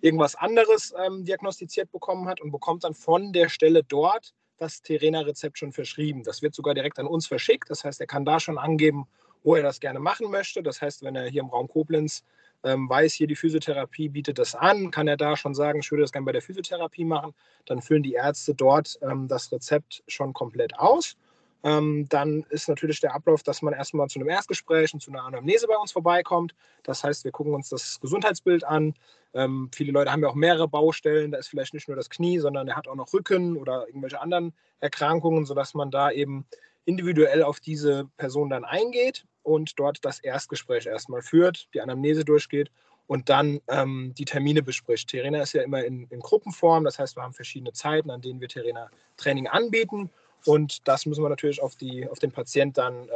irgendwas 0.00 0.34
anderes 0.34 0.92
diagnostiziert 1.20 1.90
bekommen 1.90 2.28
hat 2.28 2.38
und 2.42 2.50
bekommt 2.50 2.84
dann 2.84 2.92
von 2.92 3.32
der 3.32 3.48
Stelle 3.48 3.82
dort 3.82 4.34
das 4.58 4.82
Terena-Rezept 4.82 5.56
schon 5.56 5.72
verschrieben. 5.72 6.22
Das 6.24 6.42
wird 6.42 6.54
sogar 6.54 6.74
direkt 6.74 6.98
an 6.98 7.06
uns 7.06 7.26
verschickt. 7.26 7.70
Das 7.70 7.84
heißt, 7.84 8.00
er 8.02 8.06
kann 8.06 8.26
da 8.26 8.38
schon 8.38 8.58
angeben, 8.58 9.06
wo 9.44 9.54
er 9.54 9.62
das 9.62 9.78
gerne 9.78 10.00
machen 10.00 10.30
möchte. 10.30 10.62
Das 10.62 10.82
heißt, 10.82 11.04
wenn 11.04 11.14
er 11.14 11.28
hier 11.28 11.42
im 11.42 11.48
Raum 11.48 11.68
Koblenz 11.68 12.24
ähm, 12.64 12.88
weiß, 12.88 13.12
hier 13.12 13.26
die 13.26 13.36
Physiotherapie 13.36 14.08
bietet 14.08 14.38
das 14.38 14.54
an, 14.54 14.90
kann 14.90 15.06
er 15.06 15.16
da 15.16 15.36
schon 15.36 15.54
sagen, 15.54 15.80
ich 15.80 15.90
würde 15.92 16.02
das 16.02 16.10
gerne 16.10 16.24
bei 16.24 16.32
der 16.32 16.42
Physiotherapie 16.42 17.04
machen. 17.04 17.34
Dann 17.66 17.82
füllen 17.82 18.02
die 18.02 18.14
Ärzte 18.14 18.54
dort 18.54 18.98
ähm, 19.02 19.28
das 19.28 19.52
Rezept 19.52 20.02
schon 20.08 20.32
komplett 20.32 20.76
aus. 20.78 21.16
Ähm, 21.62 22.06
dann 22.08 22.44
ist 22.50 22.68
natürlich 22.68 23.00
der 23.00 23.14
Ablauf, 23.14 23.42
dass 23.42 23.62
man 23.62 23.74
erstmal 23.74 24.08
zu 24.08 24.18
einem 24.18 24.28
Erstgespräch 24.28 24.92
und 24.92 25.00
zu 25.00 25.10
einer 25.10 25.24
Anamnese 25.24 25.66
bei 25.66 25.76
uns 25.76 25.92
vorbeikommt. 25.92 26.54
Das 26.82 27.04
heißt, 27.04 27.24
wir 27.24 27.32
gucken 27.32 27.54
uns 27.54 27.68
das 27.68 28.00
Gesundheitsbild 28.00 28.64
an. 28.64 28.94
Ähm, 29.34 29.70
viele 29.74 29.92
Leute 29.92 30.10
haben 30.10 30.22
ja 30.22 30.28
auch 30.28 30.34
mehrere 30.34 30.68
Baustellen. 30.68 31.30
Da 31.30 31.38
ist 31.38 31.48
vielleicht 31.48 31.74
nicht 31.74 31.88
nur 31.88 31.96
das 31.96 32.10
Knie, 32.10 32.38
sondern 32.38 32.68
er 32.68 32.76
hat 32.76 32.88
auch 32.88 32.94
noch 32.94 33.12
Rücken 33.12 33.56
oder 33.56 33.86
irgendwelche 33.86 34.20
anderen 34.20 34.52
Erkrankungen, 34.80 35.46
sodass 35.46 35.74
man 35.74 35.90
da 35.90 36.10
eben 36.10 36.46
individuell 36.84 37.42
auf 37.42 37.60
diese 37.60 38.08
Person 38.16 38.50
dann 38.50 38.64
eingeht 38.64 39.24
und 39.44 39.78
dort 39.78 40.04
das 40.04 40.18
Erstgespräch 40.18 40.86
erstmal 40.86 41.22
führt, 41.22 41.68
die 41.74 41.80
Anamnese 41.80 42.24
durchgeht 42.24 42.72
und 43.06 43.28
dann 43.28 43.60
ähm, 43.68 44.12
die 44.16 44.24
Termine 44.24 44.62
bespricht. 44.62 45.08
Terena 45.08 45.42
ist 45.42 45.52
ja 45.52 45.62
immer 45.62 45.84
in, 45.84 46.08
in, 46.08 46.20
Gruppenform, 46.20 46.84
das 46.84 46.98
heißt, 46.98 47.16
wir 47.16 47.22
haben 47.22 47.34
verschiedene 47.34 47.72
Zeiten, 47.72 48.10
an 48.10 48.22
denen 48.22 48.40
wir 48.40 48.48
Terena 48.48 48.90
Training 49.16 49.46
anbieten 49.46 50.10
und 50.44 50.88
das 50.88 51.06
müssen 51.06 51.22
wir 51.22 51.28
natürlich 51.28 51.62
auf, 51.62 51.76
die, 51.76 52.08
auf 52.08 52.18
den 52.18 52.32
Patient 52.32 52.76
dann 52.76 53.04
ähm, 53.04 53.08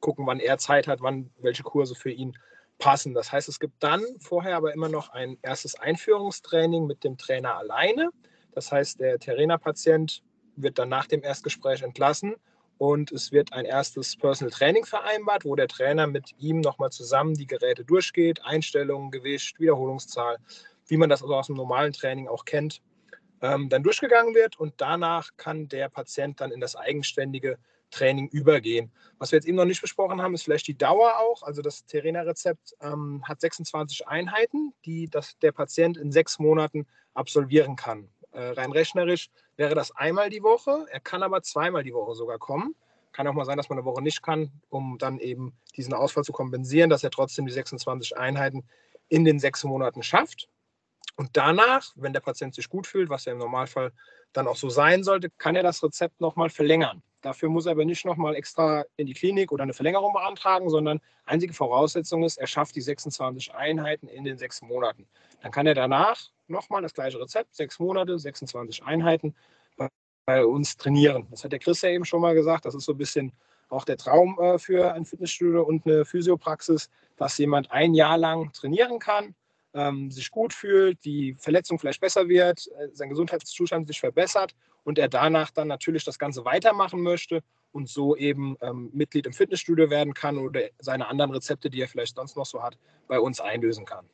gucken, 0.00 0.26
wann 0.26 0.40
er 0.40 0.58
Zeit 0.58 0.88
hat, 0.88 1.00
wann 1.02 1.30
welche 1.38 1.62
Kurse 1.62 1.94
für 1.94 2.10
ihn 2.10 2.36
passen. 2.78 3.14
Das 3.14 3.30
heißt, 3.30 3.48
es 3.48 3.60
gibt 3.60 3.82
dann 3.82 4.02
vorher 4.18 4.56
aber 4.56 4.74
immer 4.74 4.88
noch 4.88 5.10
ein 5.10 5.38
erstes 5.42 5.74
Einführungstraining 5.76 6.86
mit 6.86 7.04
dem 7.04 7.16
Trainer 7.16 7.56
alleine. 7.56 8.10
Das 8.52 8.72
heißt, 8.72 9.00
der 9.00 9.18
Terena-Patient 9.18 10.22
wird 10.56 10.78
dann 10.78 10.88
nach 10.88 11.06
dem 11.06 11.22
Erstgespräch 11.22 11.82
entlassen 11.82 12.34
und 12.78 13.12
es 13.12 13.32
wird 13.32 13.52
ein 13.52 13.64
erstes 13.64 14.16
Personal 14.16 14.50
Training 14.50 14.84
vereinbart, 14.84 15.44
wo 15.44 15.54
der 15.54 15.68
Trainer 15.68 16.06
mit 16.06 16.32
ihm 16.38 16.60
nochmal 16.60 16.90
zusammen 16.90 17.34
die 17.34 17.46
Geräte 17.46 17.84
durchgeht, 17.84 18.44
Einstellungen, 18.44 19.10
Gewicht, 19.10 19.60
Wiederholungszahl, 19.60 20.38
wie 20.86 20.96
man 20.96 21.08
das 21.08 21.22
also 21.22 21.34
aus 21.34 21.46
dem 21.46 21.56
normalen 21.56 21.92
Training 21.92 22.28
auch 22.28 22.44
kennt, 22.44 22.82
ähm, 23.42 23.68
dann 23.68 23.82
durchgegangen 23.82 24.34
wird 24.34 24.58
und 24.58 24.74
danach 24.78 25.30
kann 25.36 25.68
der 25.68 25.88
Patient 25.88 26.40
dann 26.40 26.50
in 26.50 26.60
das 26.60 26.76
eigenständige 26.76 27.58
Training 27.90 28.28
übergehen. 28.28 28.90
Was 29.18 29.30
wir 29.30 29.36
jetzt 29.36 29.46
eben 29.46 29.56
noch 29.56 29.64
nicht 29.64 29.80
besprochen 29.80 30.20
haben, 30.20 30.34
ist 30.34 30.42
vielleicht 30.42 30.66
die 30.66 30.76
Dauer 30.76 31.18
auch. 31.18 31.42
Also 31.42 31.62
das 31.62 31.86
Terena-Rezept 31.86 32.74
ähm, 32.80 33.22
hat 33.26 33.40
26 33.40 34.08
Einheiten, 34.08 34.74
die 34.84 35.08
das, 35.08 35.38
der 35.38 35.52
Patient 35.52 35.96
in 35.96 36.10
sechs 36.10 36.38
Monaten 36.38 36.86
absolvieren 37.14 37.76
kann. 37.76 38.08
Äh, 38.32 38.48
rein 38.50 38.72
rechnerisch 38.72 39.30
wäre 39.56 39.74
das 39.74 39.92
einmal 39.92 40.30
die 40.30 40.42
Woche. 40.42 40.86
Er 40.90 41.00
kann 41.00 41.22
aber 41.22 41.42
zweimal 41.42 41.82
die 41.82 41.94
Woche 41.94 42.14
sogar 42.14 42.38
kommen. 42.38 42.74
Kann 43.12 43.26
auch 43.28 43.32
mal 43.32 43.44
sein, 43.44 43.56
dass 43.56 43.68
man 43.68 43.78
eine 43.78 43.84
Woche 43.84 44.02
nicht 44.02 44.22
kann, 44.22 44.50
um 44.70 44.98
dann 44.98 45.18
eben 45.18 45.56
diesen 45.76 45.94
Ausfall 45.94 46.24
zu 46.24 46.32
kompensieren, 46.32 46.90
dass 46.90 47.04
er 47.04 47.10
trotzdem 47.10 47.46
die 47.46 47.52
26 47.52 48.16
Einheiten 48.16 48.64
in 49.08 49.24
den 49.24 49.38
sechs 49.38 49.62
Monaten 49.64 50.02
schafft. 50.02 50.48
Und 51.16 51.30
danach, 51.34 51.92
wenn 51.94 52.12
der 52.12 52.20
Patient 52.20 52.54
sich 52.54 52.68
gut 52.68 52.86
fühlt, 52.86 53.08
was 53.08 53.24
ja 53.24 53.32
im 53.32 53.38
Normalfall 53.38 53.92
dann 54.32 54.48
auch 54.48 54.56
so 54.56 54.68
sein 54.68 55.04
sollte, 55.04 55.30
kann 55.30 55.54
er 55.54 55.62
das 55.62 55.82
Rezept 55.82 56.20
nochmal 56.20 56.50
verlängern. 56.50 57.02
Dafür 57.20 57.48
muss 57.48 57.66
er 57.66 57.72
aber 57.72 57.84
nicht 57.84 58.04
nochmal 58.04 58.34
extra 58.34 58.84
in 58.96 59.06
die 59.06 59.14
Klinik 59.14 59.52
oder 59.52 59.62
eine 59.62 59.72
Verlängerung 59.72 60.12
beantragen, 60.12 60.68
sondern 60.68 61.00
einzige 61.24 61.54
Voraussetzung 61.54 62.22
ist, 62.24 62.36
er 62.36 62.46
schafft 62.46 62.76
die 62.76 62.82
26 62.82 63.54
Einheiten 63.54 64.08
in 64.08 64.24
den 64.24 64.36
sechs 64.36 64.60
Monaten. 64.60 65.06
Dann 65.40 65.52
kann 65.52 65.66
er 65.66 65.74
danach 65.74 66.30
nochmal 66.48 66.82
das 66.82 66.94
gleiche 66.94 67.20
Rezept, 67.20 67.54
sechs 67.54 67.78
Monate, 67.78 68.18
26 68.18 68.84
Einheiten 68.84 69.34
bei 70.26 70.44
uns 70.44 70.76
trainieren. 70.76 71.26
Das 71.30 71.44
hat 71.44 71.52
der 71.52 71.58
Chris 71.58 71.82
ja 71.82 71.90
eben 71.90 72.04
schon 72.04 72.20
mal 72.20 72.34
gesagt. 72.34 72.64
Das 72.64 72.74
ist 72.74 72.84
so 72.84 72.92
ein 72.92 72.98
bisschen 72.98 73.32
auch 73.68 73.84
der 73.84 73.96
Traum 73.96 74.38
äh, 74.40 74.58
für 74.58 74.92
ein 74.92 75.04
Fitnessstudio 75.04 75.62
und 75.62 75.86
eine 75.86 76.04
Physiopraxis, 76.04 76.90
dass 77.16 77.38
jemand 77.38 77.70
ein 77.70 77.94
Jahr 77.94 78.18
lang 78.18 78.52
trainieren 78.52 78.98
kann, 78.98 79.34
ähm, 79.74 80.10
sich 80.10 80.30
gut 80.30 80.52
fühlt, 80.52 81.04
die 81.04 81.34
Verletzung 81.38 81.78
vielleicht 81.78 82.00
besser 82.00 82.28
wird, 82.28 82.68
äh, 82.78 82.88
sein 82.92 83.08
Gesundheitszustand 83.08 83.86
sich 83.88 84.00
verbessert 84.00 84.54
und 84.84 84.98
er 84.98 85.08
danach 85.08 85.50
dann 85.50 85.68
natürlich 85.68 86.04
das 86.04 86.18
Ganze 86.18 86.44
weitermachen 86.44 87.00
möchte 87.00 87.42
und 87.72 87.88
so 87.88 88.16
eben 88.16 88.56
ähm, 88.60 88.90
Mitglied 88.92 89.26
im 89.26 89.32
Fitnessstudio 89.32 89.90
werden 89.90 90.14
kann 90.14 90.38
oder 90.38 90.60
seine 90.78 91.08
anderen 91.08 91.32
Rezepte, 91.32 91.70
die 91.70 91.80
er 91.80 91.88
vielleicht 91.88 92.16
sonst 92.16 92.36
noch 92.36 92.46
so 92.46 92.62
hat, 92.62 92.78
bei 93.08 93.18
uns 93.18 93.40
einlösen 93.40 93.84
kann. 93.84 94.08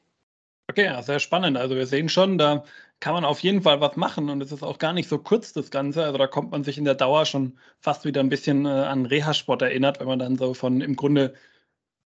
Okay, 0.71 0.85
ja, 0.85 1.03
sehr 1.03 1.19
spannend. 1.19 1.57
Also 1.57 1.75
wir 1.75 1.87
sehen 1.89 2.09
schon, 2.09 2.39
da 2.39 2.63
kann 3.01 3.13
man 3.15 3.25
auf 3.25 3.41
jeden 3.41 3.63
Fall 3.63 3.81
was 3.81 3.97
machen 3.97 4.31
und 4.31 4.41
es 4.41 4.53
ist 4.53 4.63
auch 4.63 4.79
gar 4.79 4.93
nicht 4.93 5.09
so 5.09 5.19
kurz 5.19 5.53
das 5.53 5.73
Ganze. 5.73 6.05
Also 6.05 6.17
da 6.17 6.29
kommt 6.29 6.53
man 6.53 6.63
sich 6.63 6.79
in 6.79 6.85
der 6.85 6.95
Dauer 6.95 7.27
schon 7.27 7.59
fast 7.81 8.05
wieder 8.05 8.21
ein 8.21 8.29
bisschen 8.29 8.67
äh, 8.67 8.69
an 8.69 9.05
Reha-Sport 9.05 9.63
erinnert, 9.63 9.99
wenn 9.99 10.07
man 10.07 10.21
dann 10.21 10.37
so 10.37 10.55
von 10.55 10.81
im 10.81 10.95
Grunde 10.95 11.35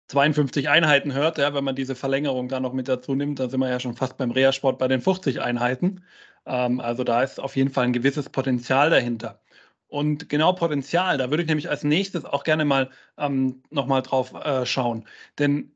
52 0.09 0.69
Einheiten 0.69 1.13
hört, 1.13 1.37
ja, 1.39 1.53
wenn 1.53 1.63
man 1.65 1.75
diese 1.75 1.95
Verlängerung 1.95 2.49
da 2.49 2.59
noch 2.61 2.73
mit 2.73 2.87
dazu 2.89 3.15
nimmt, 3.15 3.39
dann 3.39 3.49
sind 3.49 3.59
wir 3.61 3.69
ja 3.69 3.79
schon 3.81 3.95
fast 3.95 4.17
beim 4.17 4.31
Reha-Sport 4.31 4.79
bei 4.79 4.87
den 4.87 5.01
50 5.01 5.41
Einheiten. 5.41 6.03
Ähm, 6.45 6.79
also 6.81 7.03
da 7.03 7.23
ist 7.23 7.39
auf 7.41 7.55
jeden 7.57 7.71
Fall 7.71 7.85
ein 7.85 7.93
gewisses 7.93 8.29
Potenzial 8.29 8.89
dahinter. 8.89 9.41
Und 9.87 10.29
genau 10.29 10.53
Potenzial, 10.53 11.17
da 11.17 11.29
würde 11.29 11.43
ich 11.43 11.49
nämlich 11.49 11.69
als 11.69 11.83
nächstes 11.83 12.25
auch 12.25 12.43
gerne 12.43 12.65
mal 12.65 12.91
ähm, 13.17 13.63
nochmal 13.71 14.01
drauf 14.01 14.33
äh, 14.33 14.65
schauen. 14.65 15.07
Denn 15.39 15.74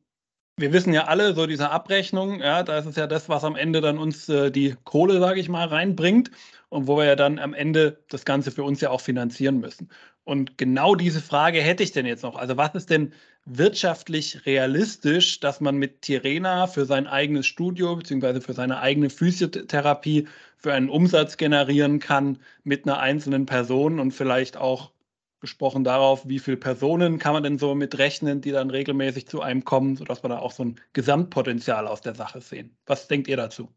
wir 0.59 0.73
wissen 0.73 0.93
ja 0.93 1.05
alle, 1.05 1.33
so 1.33 1.47
diese 1.47 1.69
Abrechnung, 1.71 2.41
ja, 2.41 2.63
da 2.63 2.77
ist 2.77 2.85
es 2.85 2.95
ja 2.95 3.07
das, 3.07 3.29
was 3.29 3.43
am 3.43 3.55
Ende 3.55 3.81
dann 3.81 3.97
uns 3.97 4.27
äh, 4.29 4.51
die 4.51 4.75
Kohle, 4.83 5.19
sage 5.19 5.39
ich 5.39 5.49
mal, 5.49 5.67
reinbringt. 5.67 6.31
und 6.69 6.87
wo 6.87 6.97
wir 6.97 7.05
ja 7.05 7.15
dann 7.15 7.39
am 7.39 7.53
Ende 7.53 7.99
das 8.09 8.25
Ganze 8.25 8.51
für 8.51 8.63
uns 8.63 8.81
ja 8.81 8.91
auch 8.91 9.01
finanzieren 9.01 9.59
müssen. 9.59 9.89
Und 10.23 10.57
genau 10.57 10.95
diese 10.95 11.21
Frage 11.21 11.61
hätte 11.61 11.83
ich 11.83 11.91
denn 11.91 12.05
jetzt 12.05 12.23
noch. 12.23 12.35
Also 12.35 12.57
was 12.57 12.75
ist 12.75 12.89
denn 12.91 13.13
wirtschaftlich 13.45 14.45
realistisch, 14.45 15.39
dass 15.39 15.59
man 15.61 15.77
mit 15.77 16.03
Tirena 16.03 16.67
für 16.67 16.85
sein 16.85 17.07
eigenes 17.07 17.47
Studio 17.47 17.95
bzw. 17.95 18.41
für 18.41 18.53
seine 18.53 18.79
eigene 18.79 19.09
Physiotherapie 19.09 20.27
für 20.57 20.73
einen 20.73 20.89
Umsatz 20.89 21.37
generieren 21.37 21.99
kann 21.99 22.37
mit 22.63 22.85
einer 22.85 22.99
einzelnen 22.99 23.45
Person 23.47 23.99
und 23.99 24.11
vielleicht 24.11 24.57
auch 24.57 24.91
gesprochen 25.39 25.84
darauf, 25.84 26.27
wie 26.27 26.39
viele 26.39 26.58
Personen 26.58 27.19
kann 27.19 27.34
man 27.34 27.43
denn 27.43 27.58
so 27.58 27.75
mit 27.75 27.98
rechnen, 27.98 28.41
die 28.41 28.51
dann 28.51 28.69
regelmäßig 28.69 29.27
zu 29.27 29.41
einem 29.41 29.63
kommen, 29.63 29.96
sodass 29.96 30.24
wir 30.24 30.29
da 30.29 30.39
auch 30.39 30.51
so 30.51 30.63
ein 30.63 30.79
Gesamtpotenzial 30.93 31.88
aus 31.88 32.01
der 32.01 32.15
Sache 32.15 32.41
sehen. 32.41 32.77
Was 32.86 33.08
denkt 33.08 33.27
ihr 33.27 33.38
dazu? 33.38 33.69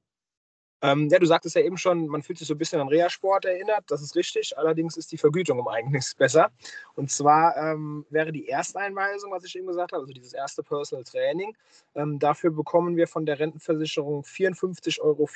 Ähm, 0.85 1.09
ja, 1.09 1.21
du 1.21 1.27
sagtest 1.27 1.55
ja 1.55 1.63
eben 1.63 1.79
schon, 1.79 2.09
man 2.09 2.23
fühlt 2.23 2.39
sich 2.39 2.49
so 2.49 2.55
ein 2.55 2.59
bisschen 2.59 2.81
an 2.81 2.89
Reha-Sport 2.89 3.45
erinnert. 3.45 3.85
Das 3.87 4.03
ist 4.03 4.17
richtig. 4.17 4.59
Allerdings 4.59 4.97
ist 4.97 5.13
die 5.13 5.17
Vergütung 5.17 5.61
um 5.61 5.69
einiges 5.69 6.13
besser. 6.19 6.51
Und 6.97 7.09
zwar 7.11 7.57
ähm, 7.57 8.05
wäre 8.11 8.33
die 8.33 8.49
Ersteinweisung, 8.49 9.31
was 9.31 9.45
ich 9.45 9.57
eben 9.57 9.69
gesagt 9.69 9.93
habe, 9.93 10.03
also 10.03 10.13
dieses 10.13 10.33
erste 10.33 10.65
Personal 10.65 11.05
Training. 11.05 11.57
Ähm, 11.95 12.19
dafür 12.19 12.51
bekommen 12.51 12.97
wir 12.97 13.07
von 13.07 13.25
der 13.25 13.39
Rentenversicherung 13.39 14.23
54,34 14.23 15.01
Euro 15.01 15.27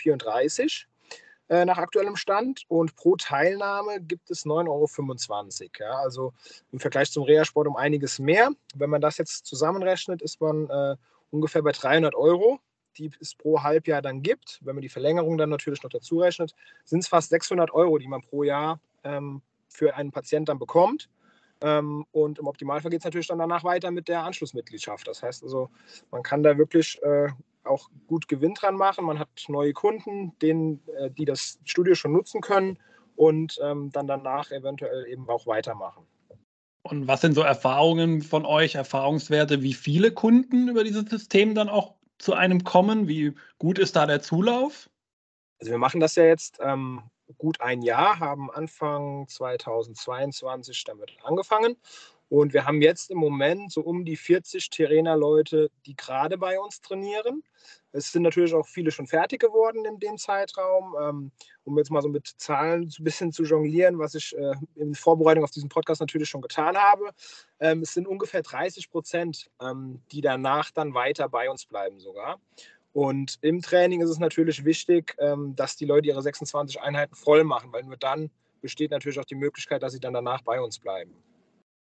äh, 1.49 1.65
nach 1.65 1.79
aktuellem 1.79 2.17
Stand. 2.17 2.63
Und 2.69 2.97
pro 2.97 3.17
Teilnahme 3.17 4.01
gibt 4.01 4.31
es 4.31 4.45
9,25 4.45 5.63
Euro. 5.63 5.71
Ja, 5.79 5.99
also 5.99 6.33
im 6.73 6.81
Vergleich 6.81 7.11
zum 7.11 7.25
Reha-Sport 7.25 7.69
um 7.69 7.77
einiges 7.77 8.19
mehr. 8.19 8.51
Wenn 8.75 8.91
man 8.91 9.01
das 9.01 9.19
jetzt 9.19 9.47
zusammenrechnet, 9.47 10.23
ist 10.23 10.41
man 10.41 10.69
äh, 10.69 10.97
ungefähr 11.31 11.63
bei 11.63 11.73
300 11.73 12.15
Euro 12.15 12.61
die 12.99 13.11
es 13.21 13.35
pro 13.35 13.63
Halbjahr 13.63 14.03
dann 14.03 14.23
gibt, 14.23 14.59
wenn 14.63 14.75
man 14.75 14.83
die 14.83 14.89
Verlängerung 14.89 15.39
dann 15.39 15.51
natürlich 15.51 15.83
noch 15.83 15.91
dazu 15.91 16.21
rechnet, 16.21 16.55
sind 16.85 17.01
es 17.01 17.09
fast 17.09 17.29
600 17.31 17.71
Euro, 17.73 17.99
die 17.99 18.09
man 18.09 18.23
pro 18.23 18.43
Jahr 18.43 18.81
ähm, 19.05 19.43
für 19.69 19.95
einen 19.95 20.11
Patienten 20.11 20.47
dann 20.47 20.59
bekommt. 20.59 21.09
Ähm, 21.61 22.05
und 22.13 22.39
im 22.39 22.47
Optimalfall 22.47 22.91
geht 22.91 23.01
es 23.01 23.05
natürlich 23.05 23.29
dann 23.29 23.39
danach 23.39 23.65
weiter 23.65 23.91
mit 23.91 24.09
der 24.09 24.25
Anschlussmitgliedschaft. 24.25 25.07
Das 25.09 25.23
heißt 25.23 25.43
also, 25.43 25.71
man 26.11 26.23
kann 26.23 26.43
da 26.43 26.59
wirklich 26.59 27.01
äh, 27.03 27.29
auch 27.65 27.89
gut 28.07 28.29
Gewinn 28.29 28.55
dran 28.55 28.77
machen. 28.77 29.05
Man 29.05 29.19
hat 29.19 29.29
neue 29.49 29.73
Kunden, 29.73 30.37
denen, 30.41 30.81
äh, 30.99 31.11
die 31.11 31.25
das 31.25 31.59
Studio 31.65 31.95
schon 31.95 32.13
nutzen 32.13 32.41
können 32.41 32.79
und 33.17 33.59
ähm, 33.63 33.91
dann 33.93 34.07
danach 34.07 34.51
eventuell 34.51 35.07
eben 35.07 35.29
auch 35.29 35.47
weitermachen. 35.47 36.07
Und 36.83 37.09
was 37.09 37.21
sind 37.21 37.35
so 37.35 37.43
Erfahrungen 37.43 38.23
von 38.23 38.47
euch, 38.47 38.77
Erfahrungswerte, 38.77 39.63
wie 39.63 39.75
viele 39.75 40.13
Kunden 40.13 40.69
über 40.69 40.85
dieses 40.85 41.07
System 41.07 41.55
dann 41.55 41.69
auch 41.69 41.95
zu 42.19 42.35
einem 42.35 42.63
kommen? 42.63 43.09
Wie 43.09 43.35
gut 43.59 43.79
ist 43.79 43.97
da 43.97 44.07
der 44.07 44.21
Zulauf? 44.23 44.89
Also 45.59 45.73
wir 45.73 45.79
machen 45.79 46.01
das 46.01 46.15
ja 46.15 46.25
jetzt 46.25 46.59
ähm, 46.61 47.03
gut 47.39 47.61
ein 47.61 47.83
Jahr, 47.83 48.19
haben 48.19 48.51
Anfang 48.51 49.27
2022 49.29 50.85
damit 50.85 51.17
angefangen 51.23 51.77
und 52.29 52.53
wir 52.53 52.65
haben 52.65 52.83
jetzt 52.83 53.11
im 53.11 53.19
Moment 53.19 53.71
so 53.71 53.83
um 53.83 54.05
die 54.05 54.17
40 54.17 54.71
Terena-Leute, 54.71 55.71
die 55.87 55.95
gerade 55.95 56.39
bei 56.39 56.59
uns 56.59 56.81
trainieren. 56.81 57.45
Es 57.93 58.11
sind 58.11 58.23
natürlich 58.23 58.53
auch 58.53 58.67
viele 58.67 58.91
schon 58.91 59.07
fertig 59.07 59.41
geworden 59.41 59.85
in 59.85 60.01
dem 60.01 60.19
Zeitraum. 60.19 60.97
Ähm, 61.01 61.31
um 61.65 61.79
jetzt 61.79 61.91
mal 61.91 62.03
so 62.03 62.09
mit 62.09 62.27
Zahlen 62.27 62.93
ein 62.99 63.05
bisschen 63.05 63.33
zu 63.33 63.45
jonglieren, 63.45 63.99
was 63.99 64.15
ich 64.15 64.37
äh, 64.37 64.55
in 64.75 64.95
Vorbereitung 64.95 65.45
auf 65.45 65.51
diesen 65.51 65.69
Podcast 65.69 66.01
natürlich 66.01 66.29
schon 66.29 66.41
getan 66.41 66.77
habe. 66.77 67.11
Ähm, 67.61 67.83
es 67.83 67.95
sind 67.95 68.07
ungefähr 68.07 68.43
30 68.43 68.91
Prozent, 68.91 69.51
ähm, 69.61 70.01
die 70.13 70.21
danach 70.21 70.71
dann 70.71 70.95
weiter 70.95 71.29
bei 71.29 71.49
uns 71.51 71.67
bleiben 71.67 72.01
sogar. 72.01 72.41
Und 72.97 73.37
im 73.43 73.61
Training 73.61 74.01
ist 74.01 74.09
es 74.09 74.19
natürlich 74.19 74.65
wichtig, 74.65 75.15
dass 75.55 75.77
die 75.77 75.85
Leute 75.85 76.09
ihre 76.09 76.23
26 76.23 76.81
Einheiten 76.81 77.15
voll 77.15 77.45
machen, 77.45 77.71
weil 77.71 77.83
nur 77.83 77.99
dann 77.99 78.31
besteht 78.63 78.91
natürlich 78.91 79.21
auch 79.21 79.27
die 79.27 79.35
Möglichkeit, 79.35 79.83
dass 79.83 79.93
sie 79.93 80.01
dann 80.01 80.15
danach 80.15 80.41
bei 80.41 80.59
uns 80.63 80.79
bleiben. 80.79 81.13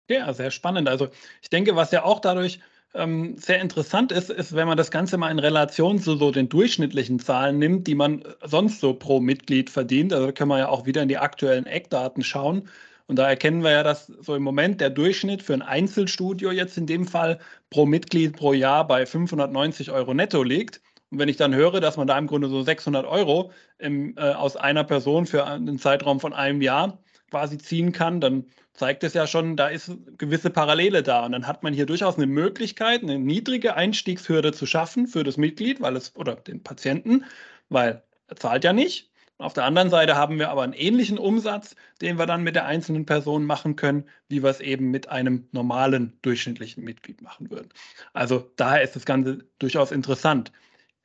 Ja, 0.09 0.31
sehr 0.31 0.49
spannend. 0.49 0.87
Also 0.87 1.09
ich 1.41 1.49
denke, 1.49 1.75
was 1.75 1.91
ja 1.91 2.05
auch 2.05 2.21
dadurch 2.21 2.61
ähm, 2.93 3.35
sehr 3.37 3.59
interessant 3.59 4.13
ist, 4.13 4.29
ist, 4.29 4.55
wenn 4.55 4.65
man 4.65 4.77
das 4.77 4.91
Ganze 4.91 5.17
mal 5.17 5.29
in 5.29 5.39
Relation 5.39 5.99
zu 5.99 6.15
so 6.15 6.31
den 6.31 6.47
durchschnittlichen 6.47 7.19
Zahlen 7.19 7.59
nimmt, 7.59 7.85
die 7.87 7.95
man 7.95 8.23
sonst 8.41 8.79
so 8.79 8.93
pro 8.93 9.19
Mitglied 9.19 9.69
verdient. 9.69 10.13
Also 10.13 10.27
da 10.27 10.31
können 10.31 10.51
wir 10.51 10.59
ja 10.59 10.69
auch 10.69 10.85
wieder 10.85 11.01
in 11.01 11.09
die 11.09 11.17
aktuellen 11.17 11.65
Eckdaten 11.65 12.23
schauen. 12.23 12.69
Und 13.07 13.17
da 13.17 13.27
erkennen 13.27 13.61
wir 13.61 13.71
ja, 13.71 13.83
dass 13.83 14.07
so 14.07 14.35
im 14.35 14.43
Moment 14.43 14.79
der 14.79 14.89
Durchschnitt 14.89 15.43
für 15.43 15.53
ein 15.53 15.61
Einzelstudio 15.61 16.51
jetzt 16.51 16.77
in 16.77 16.87
dem 16.87 17.05
Fall 17.05 17.39
pro 17.71 17.85
Mitglied 17.85 18.37
pro 18.37 18.53
Jahr 18.53 18.87
bei 18.87 19.05
590 19.05 19.91
Euro 19.91 20.13
netto 20.13 20.43
liegt. 20.43 20.79
Und 21.13 21.19
wenn 21.19 21.29
ich 21.29 21.37
dann 21.37 21.53
höre, 21.53 21.79
dass 21.79 21.95
man 21.95 22.07
da 22.07 22.17
im 22.17 22.25
Grunde 22.25 22.49
so 22.49 22.63
600 22.63 23.05
Euro 23.05 23.51
im, 23.77 24.17
äh, 24.17 24.31
aus 24.31 24.57
einer 24.57 24.83
Person 24.83 25.27
für 25.27 25.45
einen 25.45 25.77
Zeitraum 25.77 26.19
von 26.19 26.33
einem 26.33 26.59
Jahr 26.59 26.97
quasi 27.29 27.59
ziehen 27.59 27.91
kann, 27.91 28.19
dann 28.19 28.45
zeigt 28.73 29.03
es 29.03 29.13
ja 29.13 29.27
schon, 29.27 29.55
da 29.55 29.67
ist 29.67 29.91
gewisse 30.17 30.49
Parallele 30.49 31.03
da. 31.03 31.23
Und 31.23 31.33
dann 31.33 31.45
hat 31.45 31.61
man 31.61 31.71
hier 31.71 31.85
durchaus 31.85 32.17
eine 32.17 32.25
Möglichkeit, 32.25 33.03
eine 33.03 33.19
niedrige 33.19 33.75
Einstiegshürde 33.75 34.53
zu 34.53 34.65
schaffen 34.65 35.05
für 35.05 35.23
das 35.23 35.37
Mitglied, 35.37 35.81
weil 35.81 35.95
es 35.95 36.15
oder 36.15 36.33
den 36.33 36.63
Patienten, 36.63 37.25
weil 37.69 38.01
er 38.27 38.35
zahlt 38.35 38.63
ja 38.63 38.73
nicht. 38.73 39.11
Auf 39.37 39.53
der 39.53 39.65
anderen 39.65 39.91
Seite 39.91 40.15
haben 40.15 40.39
wir 40.39 40.49
aber 40.49 40.63
einen 40.63 40.73
ähnlichen 40.73 41.19
Umsatz, 41.19 41.75
den 42.01 42.17
wir 42.17 42.25
dann 42.25 42.41
mit 42.41 42.55
der 42.55 42.65
einzelnen 42.65 43.05
Person 43.05 43.45
machen 43.45 43.75
können, 43.75 44.05
wie 44.29 44.41
wir 44.41 44.49
es 44.49 44.61
eben 44.61 44.89
mit 44.89 45.09
einem 45.09 45.47
normalen 45.51 46.17
durchschnittlichen 46.23 46.83
Mitglied 46.83 47.21
machen 47.21 47.51
würden. 47.51 47.69
Also 48.13 48.49
daher 48.55 48.81
ist 48.81 48.95
das 48.95 49.05
Ganze 49.05 49.45
durchaus 49.59 49.91
interessant. 49.91 50.51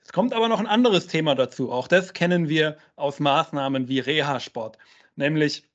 Es 0.09 0.13
kommt 0.15 0.33
aber 0.33 0.49
noch 0.49 0.59
ein 0.59 0.67
anderes 0.67 1.07
Thema 1.07 1.35
dazu. 1.35 1.71
Auch 1.71 1.87
das 1.87 2.15
kennen 2.15 2.49
wir 2.49 2.79
aus 2.97 3.21
Maßnahmen 3.21 3.89
wie 3.89 4.01
Reha-Sport, 4.01 4.79
nämlich 5.17 5.69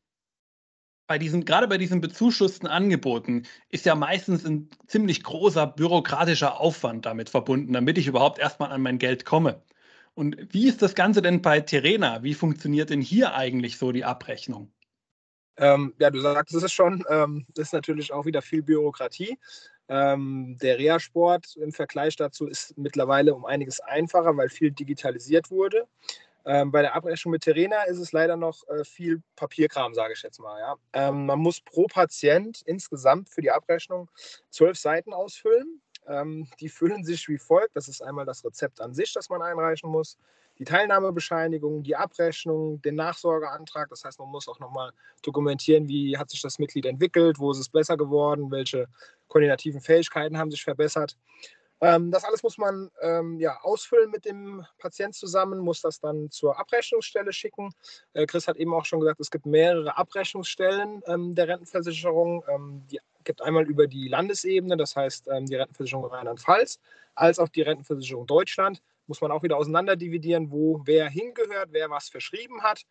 bei 1.06 1.20
diesen, 1.20 1.46
gerade 1.46 1.68
bei 1.68 1.78
diesen 1.78 2.02
bezuschussten 2.02 2.68
Angeboten 2.68 3.44
ist 3.70 3.86
ja 3.86 3.94
meistens 3.94 4.44
ein 4.44 4.72
ziemlich 4.88 5.22
großer 5.22 5.68
bürokratischer 5.68 6.60
Aufwand 6.60 7.06
damit 7.06 7.30
verbunden, 7.30 7.74
damit 7.74 8.00
ich 8.00 8.08
überhaupt 8.08 8.40
erstmal 8.40 8.72
an 8.72 8.82
mein 8.82 8.98
Geld 8.98 9.24
komme. 9.24 9.62
Und 10.16 10.36
wie 10.52 10.68
ist 10.68 10.82
das 10.82 10.96
Ganze 10.96 11.22
denn 11.22 11.44
bei 11.44 11.62
Terena? 11.62 12.24
Wie 12.24 12.34
funktioniert 12.34 12.90
denn 12.90 13.02
hier 13.02 13.36
eigentlich 13.36 13.78
so 13.78 13.92
die 13.92 14.04
Abrechnung? 14.04 14.74
Ähm, 15.58 15.94
ja, 16.00 16.10
du 16.10 16.20
sagst 16.20 16.56
es 16.56 16.74
schon, 16.74 17.06
ähm, 17.08 17.46
ist 17.56 17.74
natürlich 17.74 18.12
auch 18.12 18.26
wieder 18.26 18.42
viel 18.42 18.64
Bürokratie. 18.64 19.38
Ähm, 19.90 20.58
der 20.62 20.78
Reha-Sport 20.78 21.58
im 21.58 21.72
Vergleich 21.72 22.16
dazu 22.16 22.48
ist 22.48 22.78
mittlerweile 22.78 23.36
um 23.36 23.46
einiges 23.46 23.80
einfacher, 23.80 24.36
weil 24.38 24.50
viel 24.50 24.72
digitalisiert 24.72 25.52
wurde. 25.52 25.88
Ähm, 26.46 26.72
bei 26.72 26.82
der 26.82 26.96
Abrechnung 26.96 27.32
mit 27.32 27.44
Terena 27.44 27.84
ist 27.84 28.00
es 28.00 28.12
leider 28.12 28.36
noch 28.36 28.68
äh, 28.68 28.84
viel 28.84 29.22
Papierkram, 29.36 29.94
sage 29.94 30.14
ich 30.14 30.24
jetzt 30.24 30.40
mal. 30.40 30.60
Ja. 30.60 30.76
Ähm, 30.94 31.26
man 31.26 31.40
muss 31.40 31.62
pro 31.62 31.88
Patient 31.88 32.62
insgesamt 32.66 33.30
für 33.30 33.42
die 33.42 33.52
Abrechnung 33.52 34.10
zwölf 34.50 34.78
Seiten 34.78 35.14
ausfüllen. 35.14 35.82
Ähm, 36.08 36.50
die 36.60 36.68
füllen 36.68 37.06
sich 37.06 37.30
wie 37.30 37.38
folgt. 37.38 37.76
Das 37.76 37.88
ist 37.88 38.02
einmal 38.02 38.26
das 38.26 38.44
Rezept 38.44 38.82
an 38.82 38.94
sich, 38.94 39.14
das 39.14 39.30
man 39.30 39.42
einreichen 39.42 39.90
muss, 39.90 40.18
die 40.60 40.66
Teilnahmebescheinigung, 40.66 41.84
die 41.84 41.96
Abrechnung, 41.96 42.82
den 42.82 42.96
Nachsorgeantrag. 42.96 43.90
Das 43.90 44.04
heißt, 44.04 44.20
man 44.20 44.30
muss 44.30 44.48
auch 44.48 44.60
nochmal 44.60 44.92
dokumentieren, 45.24 45.88
wie 45.88 46.18
hat 46.18 46.30
sich 46.30 46.42
das 46.42 46.60
Mitglied 46.60 46.86
entwickelt, 46.86 47.40
wo 47.40 47.52
ist 47.52 47.60
es 47.60 47.70
besser 47.70 47.98
geworden, 47.98 48.52
welche 48.52 48.88
koordinativen 49.28 49.82
Fähigkeiten 49.82 50.38
haben 50.38 50.52
sich 50.52 50.64
verbessert. 50.64 51.18
Ähm, 51.82 52.12
das 52.12 52.24
alles 52.24 52.44
muss 52.44 52.58
man 52.58 52.90
ähm, 53.02 53.40
ja, 53.40 53.60
ausfüllen 53.62 54.10
mit 54.10 54.24
dem 54.24 54.66
Patient 54.78 55.14
zusammen, 55.16 55.60
muss 55.60 55.82
das 55.82 56.00
dann 56.00 56.32
zur 56.32 56.58
Abrechnungsstelle 56.58 57.34
schicken. 57.34 57.72
Äh, 58.14 58.26
Chris 58.26 58.48
hat 58.48 58.56
eben 58.56 58.74
auch 58.74 58.86
schon 58.86 59.02
gesagt, 59.02 59.20
es 59.20 59.30
gibt 59.30 59.46
mehrere 59.46 59.98
Abrechnungsstellen 59.98 61.02
ähm, 61.08 61.36
der 61.36 61.50
Rentenversicherung. 61.50 62.44
Die 62.90 63.00
gibt 63.26 63.42
einmal 63.42 63.66
über 63.66 63.88
die 63.88 64.08
Landesebene, 64.08 64.78
das 64.78 64.96
heißt 64.96 65.28
die 65.28 65.56
Rentenversicherung 65.56 66.06
Rheinland-Pfalz, 66.06 66.80
als 67.16 67.40
auch 67.40 67.48
die 67.48 67.62
Rentenversicherung 67.62 68.28
Deutschland. 68.28 68.82
Muss 69.08 69.22
man 69.22 69.32
auch 69.32 69.44
wieder 69.44 69.58
auseinanderdividieren, 69.58 70.52
wo 70.52 70.82
wer 70.86 71.10
hingehört, 71.10 71.70
wer 71.72 71.90
was 71.90 72.10
verschrieben 72.10 72.62
hat. 72.64 72.84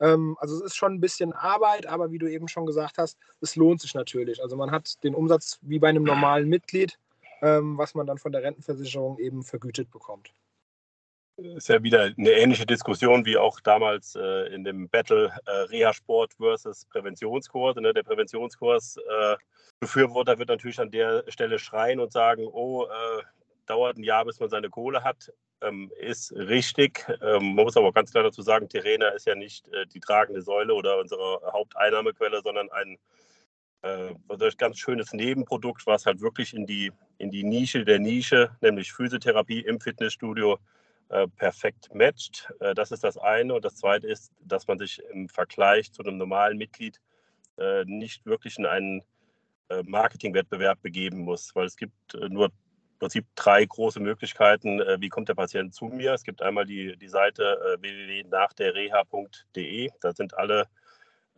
Ähm, 0.00 0.36
also 0.40 0.56
es 0.56 0.62
ist 0.62 0.76
schon 0.76 0.94
ein 0.94 1.00
bisschen 1.00 1.32
Arbeit, 1.32 1.86
aber 1.86 2.12
wie 2.12 2.18
du 2.18 2.30
eben 2.30 2.48
schon 2.48 2.66
gesagt 2.66 2.98
hast, 2.98 3.18
es 3.40 3.56
lohnt 3.56 3.80
sich 3.80 3.94
natürlich. 3.94 4.42
Also 4.42 4.56
man 4.56 4.70
hat 4.70 5.02
den 5.02 5.14
Umsatz 5.14 5.58
wie 5.62 5.78
bei 5.78 5.88
einem 5.88 6.04
normalen 6.04 6.48
Mitglied 6.48 6.98
ähm, 7.42 7.76
was 7.78 7.94
man 7.94 8.06
dann 8.06 8.18
von 8.18 8.32
der 8.32 8.42
Rentenversicherung 8.42 9.18
eben 9.18 9.42
vergütet 9.42 9.90
bekommt. 9.90 10.32
Ist 11.36 11.68
ja 11.68 11.82
wieder 11.82 12.04
eine 12.16 12.30
ähnliche 12.30 12.64
Diskussion 12.64 13.26
wie 13.26 13.36
auch 13.36 13.60
damals 13.60 14.16
äh, 14.16 14.54
in 14.54 14.64
dem 14.64 14.88
Battle 14.88 15.30
äh, 15.44 15.50
Reha-Sport 15.50 16.32
versus 16.34 16.86
Präventionskurs. 16.86 17.76
Ne? 17.76 17.92
Der 17.92 18.04
Präventionskurs 18.04 18.96
äh, 18.96 19.36
Befürworter 19.78 20.38
wird 20.38 20.48
natürlich 20.48 20.80
an 20.80 20.90
der 20.90 21.24
Stelle 21.28 21.58
schreien 21.58 22.00
und 22.00 22.10
sagen, 22.10 22.46
oh, 22.46 22.86
äh, 22.86 23.22
dauert 23.66 23.98
ein 23.98 24.04
Jahr, 24.04 24.24
bis 24.24 24.40
man 24.40 24.48
seine 24.48 24.70
Kohle 24.70 25.04
hat. 25.04 25.32
Ähm, 25.60 25.90
ist 25.98 26.32
richtig. 26.32 27.06
Ähm, 27.22 27.54
man 27.54 27.64
muss 27.64 27.76
aber 27.76 27.92
ganz 27.92 28.12
klar 28.12 28.24
dazu 28.24 28.42
sagen, 28.42 28.68
Terena 28.68 29.08
ist 29.08 29.26
ja 29.26 29.34
nicht 29.34 29.68
äh, 29.68 29.86
die 29.86 30.00
tragende 30.00 30.42
Säule 30.42 30.74
oder 30.74 30.98
unsere 30.98 31.40
Haupteinnahmequelle, 31.52 32.42
sondern 32.42 32.70
ein 32.70 32.98
äh, 33.82 34.14
ganz 34.58 34.78
schönes 34.78 35.12
Nebenprodukt, 35.12 35.86
was 35.86 36.06
halt 36.06 36.20
wirklich 36.20 36.54
in 36.54 36.66
die, 36.66 36.92
in 37.18 37.30
die 37.30 37.44
Nische 37.44 37.84
der 37.84 37.98
Nische, 37.98 38.50
nämlich 38.60 38.92
Physiotherapie 38.92 39.60
im 39.60 39.80
Fitnessstudio, 39.80 40.58
äh, 41.08 41.28
perfekt 41.28 41.94
matcht. 41.94 42.52
Äh, 42.60 42.74
das 42.74 42.90
ist 42.90 43.04
das 43.04 43.16
eine. 43.16 43.54
Und 43.54 43.64
das 43.64 43.76
zweite 43.76 44.08
ist, 44.08 44.32
dass 44.40 44.66
man 44.66 44.78
sich 44.78 45.00
im 45.12 45.28
Vergleich 45.28 45.92
zu 45.92 46.02
einem 46.02 46.16
normalen 46.18 46.58
Mitglied 46.58 47.00
äh, 47.58 47.84
nicht 47.84 48.26
wirklich 48.26 48.58
in 48.58 48.66
einen 48.66 49.02
äh, 49.68 49.82
Marketingwettbewerb 49.84 50.82
begeben 50.82 51.18
muss, 51.20 51.54
weil 51.54 51.66
es 51.66 51.76
gibt 51.76 51.94
nur 52.28 52.50
Prinzip 52.98 53.26
drei 53.34 53.64
große 53.64 54.00
Möglichkeiten, 54.00 54.80
äh, 54.80 54.98
wie 55.00 55.08
kommt 55.08 55.28
der 55.28 55.34
Patient 55.34 55.74
zu 55.74 55.86
mir. 55.86 56.14
Es 56.14 56.24
gibt 56.24 56.42
einmal 56.42 56.66
die, 56.66 56.96
die 56.96 57.08
Seite 57.08 57.76
www.nachderreha.de. 57.80 59.90
Da 60.00 60.12
sind 60.12 60.34
alle 60.34 60.68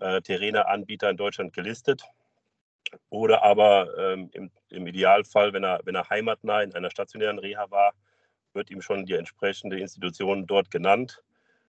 äh, 0.01 0.21
Terena-Anbieter 0.21 1.11
in 1.11 1.17
Deutschland 1.17 1.53
gelistet. 1.53 2.03
Oder 3.11 3.43
aber 3.43 3.97
ähm, 3.99 4.31
im, 4.33 4.51
im, 4.71 4.87
Idealfall, 4.87 5.53
wenn 5.53 5.65
er, 5.65 5.81
wenn 5.85 5.95
er 5.95 6.09
heimatnah 6.09 6.63
in 6.63 6.75
einer 6.75 6.91
stationären 6.91 7.39
Reha 7.39 7.71
war, 7.71 7.93
wird 8.55 8.71
ihm 8.71 8.81
schon 8.81 9.05
die 9.05 9.15
entsprechende 9.15 9.79
Institution 9.79 10.47
dort 10.47 10.71
genannt. 10.71 11.23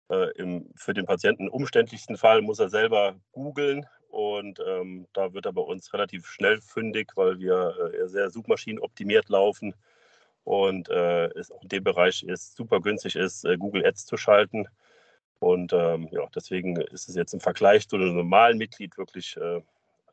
Äh, 0.09 0.31
im, 0.37 0.69
für 0.75 0.93
den 0.93 1.05
Patienten 1.05 1.49
umständlichsten 1.49 2.17
Fall 2.17 2.41
muss 2.41 2.59
er 2.59 2.69
selber 2.69 3.15
googeln 3.31 3.85
und 4.09 4.59
ähm, 4.65 5.07
da 5.13 5.33
wird 5.33 5.45
er 5.45 5.53
bei 5.53 5.61
uns 5.61 5.93
relativ 5.93 6.27
schnell 6.27 6.61
fündig, 6.61 7.11
weil 7.15 7.39
wir 7.39 7.93
äh, 7.93 8.07
sehr 8.07 8.29
suchmaschinenoptimiert 8.29 9.29
laufen 9.29 9.73
und 10.43 10.89
äh, 10.89 11.27
es 11.37 11.51
auch 11.51 11.61
in 11.61 11.69
dem 11.69 11.83
Bereich 11.83 12.23
ist 12.23 12.55
super 12.55 12.81
günstig 12.81 13.15
ist, 13.15 13.45
äh, 13.45 13.55
Google 13.57 13.85
Ads 13.85 14.07
zu 14.07 14.17
schalten. 14.17 14.67
Und 15.39 15.73
ähm, 15.73 16.09
ja, 16.11 16.27
deswegen 16.35 16.75
ist 16.77 17.07
es 17.07 17.15
jetzt 17.15 17.33
im 17.33 17.39
Vergleich 17.39 17.87
zu 17.87 17.95
einem 17.95 18.15
normalen 18.15 18.57
Mitglied 18.57 18.97
wirklich 18.97 19.37
äh, 19.37 19.61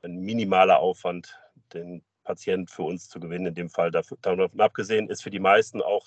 ein 0.02 0.16
minimaler 0.18 0.78
Aufwand, 0.78 1.34
den 1.72 2.02
Patient 2.22 2.70
für 2.70 2.82
uns 2.82 3.08
zu 3.08 3.18
gewinnen. 3.18 3.46
In 3.46 3.54
dem 3.54 3.70
Fall 3.70 3.90
davon 3.90 4.60
abgesehen 4.60 5.08
ist 5.08 5.22
für 5.22 5.30
die 5.30 5.40
meisten 5.40 5.80
auch 5.80 6.06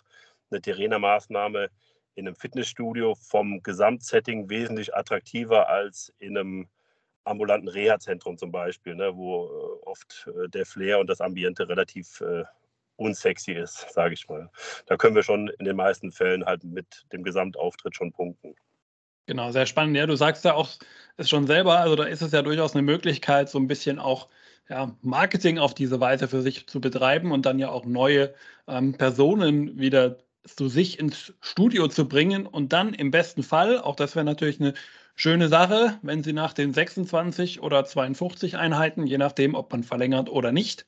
eine 0.51 0.61
Terena-Maßnahme 0.61 1.69
in 2.15 2.27
einem 2.27 2.35
Fitnessstudio 2.35 3.15
vom 3.15 3.63
Gesamtsetting 3.63 4.49
wesentlich 4.49 4.93
attraktiver 4.95 5.69
als 5.69 6.13
in 6.19 6.37
einem 6.37 6.67
ambulanten 7.29 7.69
Reha-Zentrum 7.69 8.37
zum 8.37 8.51
Beispiel, 8.51 8.95
ne, 8.95 9.15
wo 9.15 9.45
äh, 9.45 9.87
oft 9.87 10.27
äh, 10.27 10.49
der 10.49 10.65
Flair 10.65 10.99
und 10.99 11.07
das 11.07 11.21
Ambiente 11.21 11.69
relativ 11.69 12.21
äh, 12.21 12.43
unsexy 12.97 13.53
ist, 13.53 13.87
sage 13.93 14.13
ich 14.13 14.27
mal. 14.27 14.49
Da 14.85 14.97
können 14.97 15.15
wir 15.15 15.23
schon 15.23 15.47
in 15.59 15.65
den 15.65 15.75
meisten 15.75 16.11
Fällen 16.11 16.45
halt 16.45 16.63
mit 16.63 17.05
dem 17.13 17.23
Gesamtauftritt 17.23 17.95
schon 17.95 18.11
punkten. 18.11 18.55
Genau, 19.25 19.51
sehr 19.51 19.67
spannend. 19.67 19.95
Ja, 19.95 20.07
du 20.07 20.15
sagst 20.15 20.43
ja 20.43 20.55
auch 20.55 20.69
es 21.17 21.29
schon 21.29 21.45
selber, 21.45 21.79
also 21.79 21.95
da 21.95 22.05
ist 22.05 22.21
es 22.21 22.31
ja 22.31 22.41
durchaus 22.41 22.73
eine 22.73 22.81
Möglichkeit, 22.81 23.47
so 23.47 23.59
ein 23.59 23.67
bisschen 23.67 23.99
auch 23.99 24.27
ja, 24.69 24.95
Marketing 25.01 25.59
auf 25.59 25.73
diese 25.73 25.99
Weise 25.99 26.27
für 26.27 26.41
sich 26.41 26.67
zu 26.67 26.81
betreiben 26.81 27.31
und 27.31 27.45
dann 27.45 27.59
ja 27.59 27.69
auch 27.69 27.85
neue 27.85 28.33
ähm, 28.67 28.93
Personen 28.93 29.79
wieder 29.79 30.17
zu 30.45 30.67
sich 30.67 30.99
ins 30.99 31.33
Studio 31.41 31.87
zu 31.87 32.07
bringen 32.07 32.47
und 32.47 32.73
dann 32.73 32.93
im 32.93 33.11
besten 33.11 33.43
Fall, 33.43 33.79
auch 33.79 33.95
das 33.95 34.15
wäre 34.15 34.25
natürlich 34.25 34.59
eine 34.59 34.73
schöne 35.19 35.49
Sache, 35.49 35.99
wenn 36.01 36.23
sie 36.23 36.31
nach 36.31 36.53
den 36.53 36.73
26 36.73 37.61
oder 37.61 37.83
52 37.83 38.55
Einheiten, 38.57 39.05
je 39.05 39.17
nachdem, 39.17 39.53
ob 39.53 39.69
man 39.71 39.83
verlängert 39.83 40.29
oder 40.29 40.53
nicht, 40.53 40.85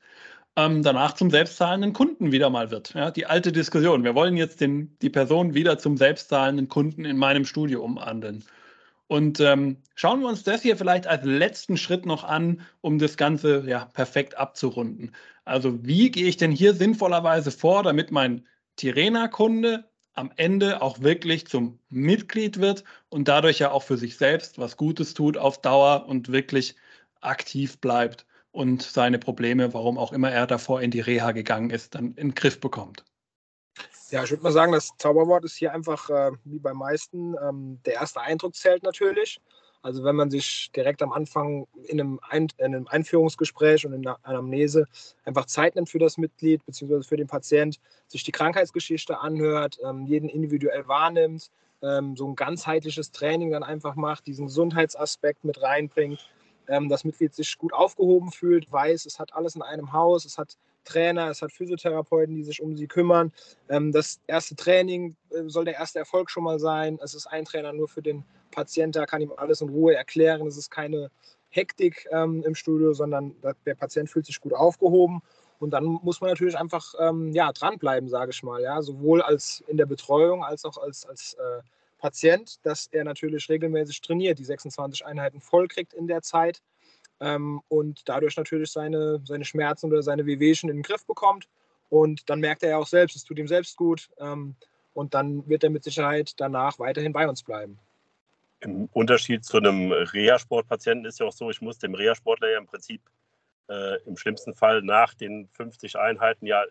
ähm, 0.56 0.82
danach 0.82 1.12
zum 1.12 1.30
selbstzahlenden 1.30 1.92
Kunden 1.92 2.32
wieder 2.32 2.48
mal 2.48 2.70
wird. 2.70 2.94
Ja, 2.94 3.10
die 3.10 3.26
alte 3.26 3.52
Diskussion. 3.52 4.04
Wir 4.04 4.14
wollen 4.14 4.38
jetzt 4.38 4.62
den, 4.62 4.96
die 5.02 5.10
Person 5.10 5.52
wieder 5.52 5.78
zum 5.78 5.98
selbstzahlenden 5.98 6.68
Kunden 6.68 7.04
in 7.04 7.18
meinem 7.18 7.44
Studio 7.44 7.84
umwandeln. 7.84 8.42
Und 9.06 9.38
ähm, 9.40 9.82
schauen 9.94 10.20
wir 10.20 10.28
uns 10.28 10.44
das 10.44 10.62
hier 10.62 10.78
vielleicht 10.78 11.06
als 11.06 11.24
letzten 11.26 11.76
Schritt 11.76 12.06
noch 12.06 12.24
an, 12.24 12.62
um 12.80 12.98
das 12.98 13.18
Ganze 13.18 13.64
ja, 13.66 13.84
perfekt 13.84 14.38
abzurunden. 14.38 15.14
Also 15.44 15.84
wie 15.84 16.10
gehe 16.10 16.26
ich 16.26 16.38
denn 16.38 16.52
hier 16.52 16.72
sinnvollerweise 16.72 17.50
vor, 17.50 17.82
damit 17.82 18.10
mein 18.10 18.46
Tirena-Kunde 18.76 19.84
am 20.14 20.30
Ende 20.36 20.82
auch 20.82 21.00
wirklich 21.00 21.46
zum 21.46 21.78
Mitglied 21.88 22.60
wird 22.60 22.84
und 23.08 23.28
dadurch 23.28 23.58
ja 23.58 23.70
auch 23.70 23.82
für 23.82 23.96
sich 23.96 24.16
selbst 24.16 24.58
was 24.58 24.76
Gutes 24.76 25.14
tut 25.14 25.36
auf 25.36 25.60
Dauer 25.60 26.06
und 26.06 26.30
wirklich 26.30 26.76
aktiv 27.20 27.78
bleibt 27.78 28.26
und 28.50 28.82
seine 28.82 29.18
Probleme, 29.18 29.72
warum 29.72 29.98
auch 29.98 30.12
immer 30.12 30.30
er 30.30 30.46
davor 30.46 30.82
in 30.82 30.90
die 30.90 31.00
Reha 31.00 31.32
gegangen 31.32 31.70
ist, 31.70 31.94
dann 31.94 32.08
in 32.14 32.28
den 32.28 32.34
Griff 32.34 32.60
bekommt. 32.60 33.04
Ja, 34.10 34.22
ich 34.24 34.30
würde 34.30 34.42
mal 34.42 34.52
sagen, 34.52 34.72
das 34.72 34.90
Zauberwort 34.98 35.44
ist 35.44 35.56
hier 35.56 35.72
einfach 35.72 36.10
äh, 36.10 36.32
wie 36.44 36.58
bei 36.58 36.74
meisten. 36.74 37.34
Ähm, 37.42 37.80
der 37.86 37.94
erste 37.94 38.20
Eindruck 38.20 38.54
zählt 38.54 38.82
natürlich. 38.82 39.40
Also 39.82 40.04
wenn 40.04 40.14
man 40.14 40.30
sich 40.30 40.70
direkt 40.74 41.02
am 41.02 41.12
Anfang 41.12 41.66
in 41.88 42.00
einem, 42.00 42.20
Ein 42.28 42.46
in 42.58 42.66
einem 42.66 42.86
Einführungsgespräch 42.86 43.84
und 43.84 43.92
in 43.92 44.06
einer 44.06 44.18
Anamnese 44.22 44.86
einfach 45.24 45.46
Zeit 45.46 45.74
nimmt 45.74 45.90
für 45.90 45.98
das 45.98 46.18
Mitglied 46.18 46.64
bzw. 46.64 47.02
für 47.02 47.16
den 47.16 47.26
Patient, 47.26 47.80
sich 48.06 48.22
die 48.22 48.32
Krankheitsgeschichte 48.32 49.18
anhört, 49.18 49.78
ähm, 49.84 50.06
jeden 50.06 50.28
individuell 50.28 50.86
wahrnimmt, 50.86 51.50
ähm, 51.82 52.16
so 52.16 52.28
ein 52.28 52.36
ganzheitliches 52.36 53.10
Training 53.10 53.50
dann 53.50 53.64
einfach 53.64 53.96
macht, 53.96 54.28
diesen 54.28 54.46
Gesundheitsaspekt 54.46 55.44
mit 55.44 55.60
reinbringt, 55.60 56.30
ähm, 56.68 56.88
das 56.88 57.04
Mitglied 57.04 57.34
sich 57.34 57.58
gut 57.58 57.72
aufgehoben 57.72 58.30
fühlt, 58.30 58.70
weiß, 58.70 59.06
es 59.06 59.18
hat 59.18 59.34
alles 59.34 59.56
in 59.56 59.62
einem 59.62 59.92
Haus, 59.92 60.24
es 60.24 60.38
hat 60.38 60.56
Trainer, 60.84 61.30
es 61.30 61.42
hat 61.42 61.52
Physiotherapeuten, 61.52 62.34
die 62.34 62.42
sich 62.42 62.60
um 62.60 62.76
sie 62.76 62.86
kümmern. 62.86 63.32
Ähm, 63.68 63.92
das 63.92 64.20
erste 64.26 64.56
Training 64.56 65.16
äh, 65.30 65.42
soll 65.46 65.64
der 65.64 65.74
erste 65.74 65.98
Erfolg 65.98 66.30
schon 66.30 66.44
mal 66.44 66.58
sein. 66.58 66.98
Es 67.02 67.14
ist 67.14 67.26
ein 67.26 67.44
Trainer 67.44 67.72
nur 67.72 67.88
für 67.88 68.02
den 68.02 68.24
Patienten, 68.50 68.92
da 68.92 69.06
kann 69.06 69.22
ihm 69.22 69.32
alles 69.36 69.60
in 69.60 69.68
Ruhe 69.68 69.94
erklären. 69.94 70.46
Es 70.46 70.56
ist 70.56 70.70
keine 70.70 71.10
Hektik 71.50 72.08
ähm, 72.10 72.42
im 72.44 72.54
Studio, 72.54 72.92
sondern 72.94 73.34
der 73.66 73.74
Patient 73.74 74.08
fühlt 74.08 74.26
sich 74.26 74.40
gut 74.40 74.54
aufgehoben. 74.54 75.22
Und 75.58 75.70
dann 75.70 75.84
muss 75.84 76.20
man 76.20 76.30
natürlich 76.30 76.58
einfach 76.58 76.94
ähm, 76.98 77.32
ja, 77.32 77.52
dranbleiben, 77.52 78.08
sage 78.08 78.32
ich 78.32 78.42
mal. 78.42 78.60
Ja? 78.60 78.82
Sowohl 78.82 79.22
als 79.22 79.62
in 79.68 79.76
der 79.76 79.86
Betreuung 79.86 80.42
als 80.42 80.64
auch 80.64 80.76
als, 80.76 81.06
als 81.06 81.34
äh, 81.34 81.62
Patient, 82.02 82.58
dass 82.66 82.88
er 82.88 83.04
natürlich 83.04 83.48
regelmäßig 83.48 84.00
trainiert, 84.00 84.38
die 84.40 84.44
26 84.44 85.06
Einheiten 85.06 85.40
voll 85.40 85.68
kriegt 85.68 85.94
in 85.94 86.08
der 86.08 86.20
Zeit 86.20 86.60
ähm, 87.20 87.62
und 87.68 88.08
dadurch 88.08 88.36
natürlich 88.36 88.72
seine, 88.72 89.20
seine 89.24 89.44
Schmerzen 89.44 89.86
oder 89.86 90.02
seine 90.02 90.26
Wehwehchen 90.26 90.68
in 90.68 90.78
den 90.78 90.82
Griff 90.82 91.06
bekommt. 91.06 91.48
Und 91.90 92.28
dann 92.28 92.40
merkt 92.40 92.64
er 92.64 92.70
ja 92.70 92.76
auch 92.78 92.88
selbst, 92.88 93.14
es 93.14 93.24
tut 93.24 93.38
ihm 93.38 93.46
selbst 93.46 93.76
gut. 93.76 94.10
Ähm, 94.18 94.56
und 94.94 95.14
dann 95.14 95.48
wird 95.48 95.62
er 95.62 95.70
mit 95.70 95.84
Sicherheit 95.84 96.32
danach 96.38 96.78
weiterhin 96.80 97.12
bei 97.12 97.28
uns 97.28 97.42
bleiben. 97.44 97.78
Im 98.60 98.88
Unterschied 98.92 99.44
zu 99.44 99.58
einem 99.58 99.92
Reha-Sportpatienten 99.92 101.06
ist 101.06 101.20
ja 101.20 101.26
auch 101.26 101.32
so, 101.32 101.50
ich 101.50 101.60
muss 101.60 101.78
dem 101.78 101.94
Reha-Sportler 101.94 102.50
ja 102.50 102.58
im 102.58 102.66
Prinzip 102.66 103.00
äh, 103.68 104.02
im 104.06 104.16
schlimmsten 104.16 104.54
Fall 104.54 104.82
nach 104.82 105.14
den 105.14 105.48
50 105.52 105.96
Einheiten 105.96 106.46
ja 106.46 106.64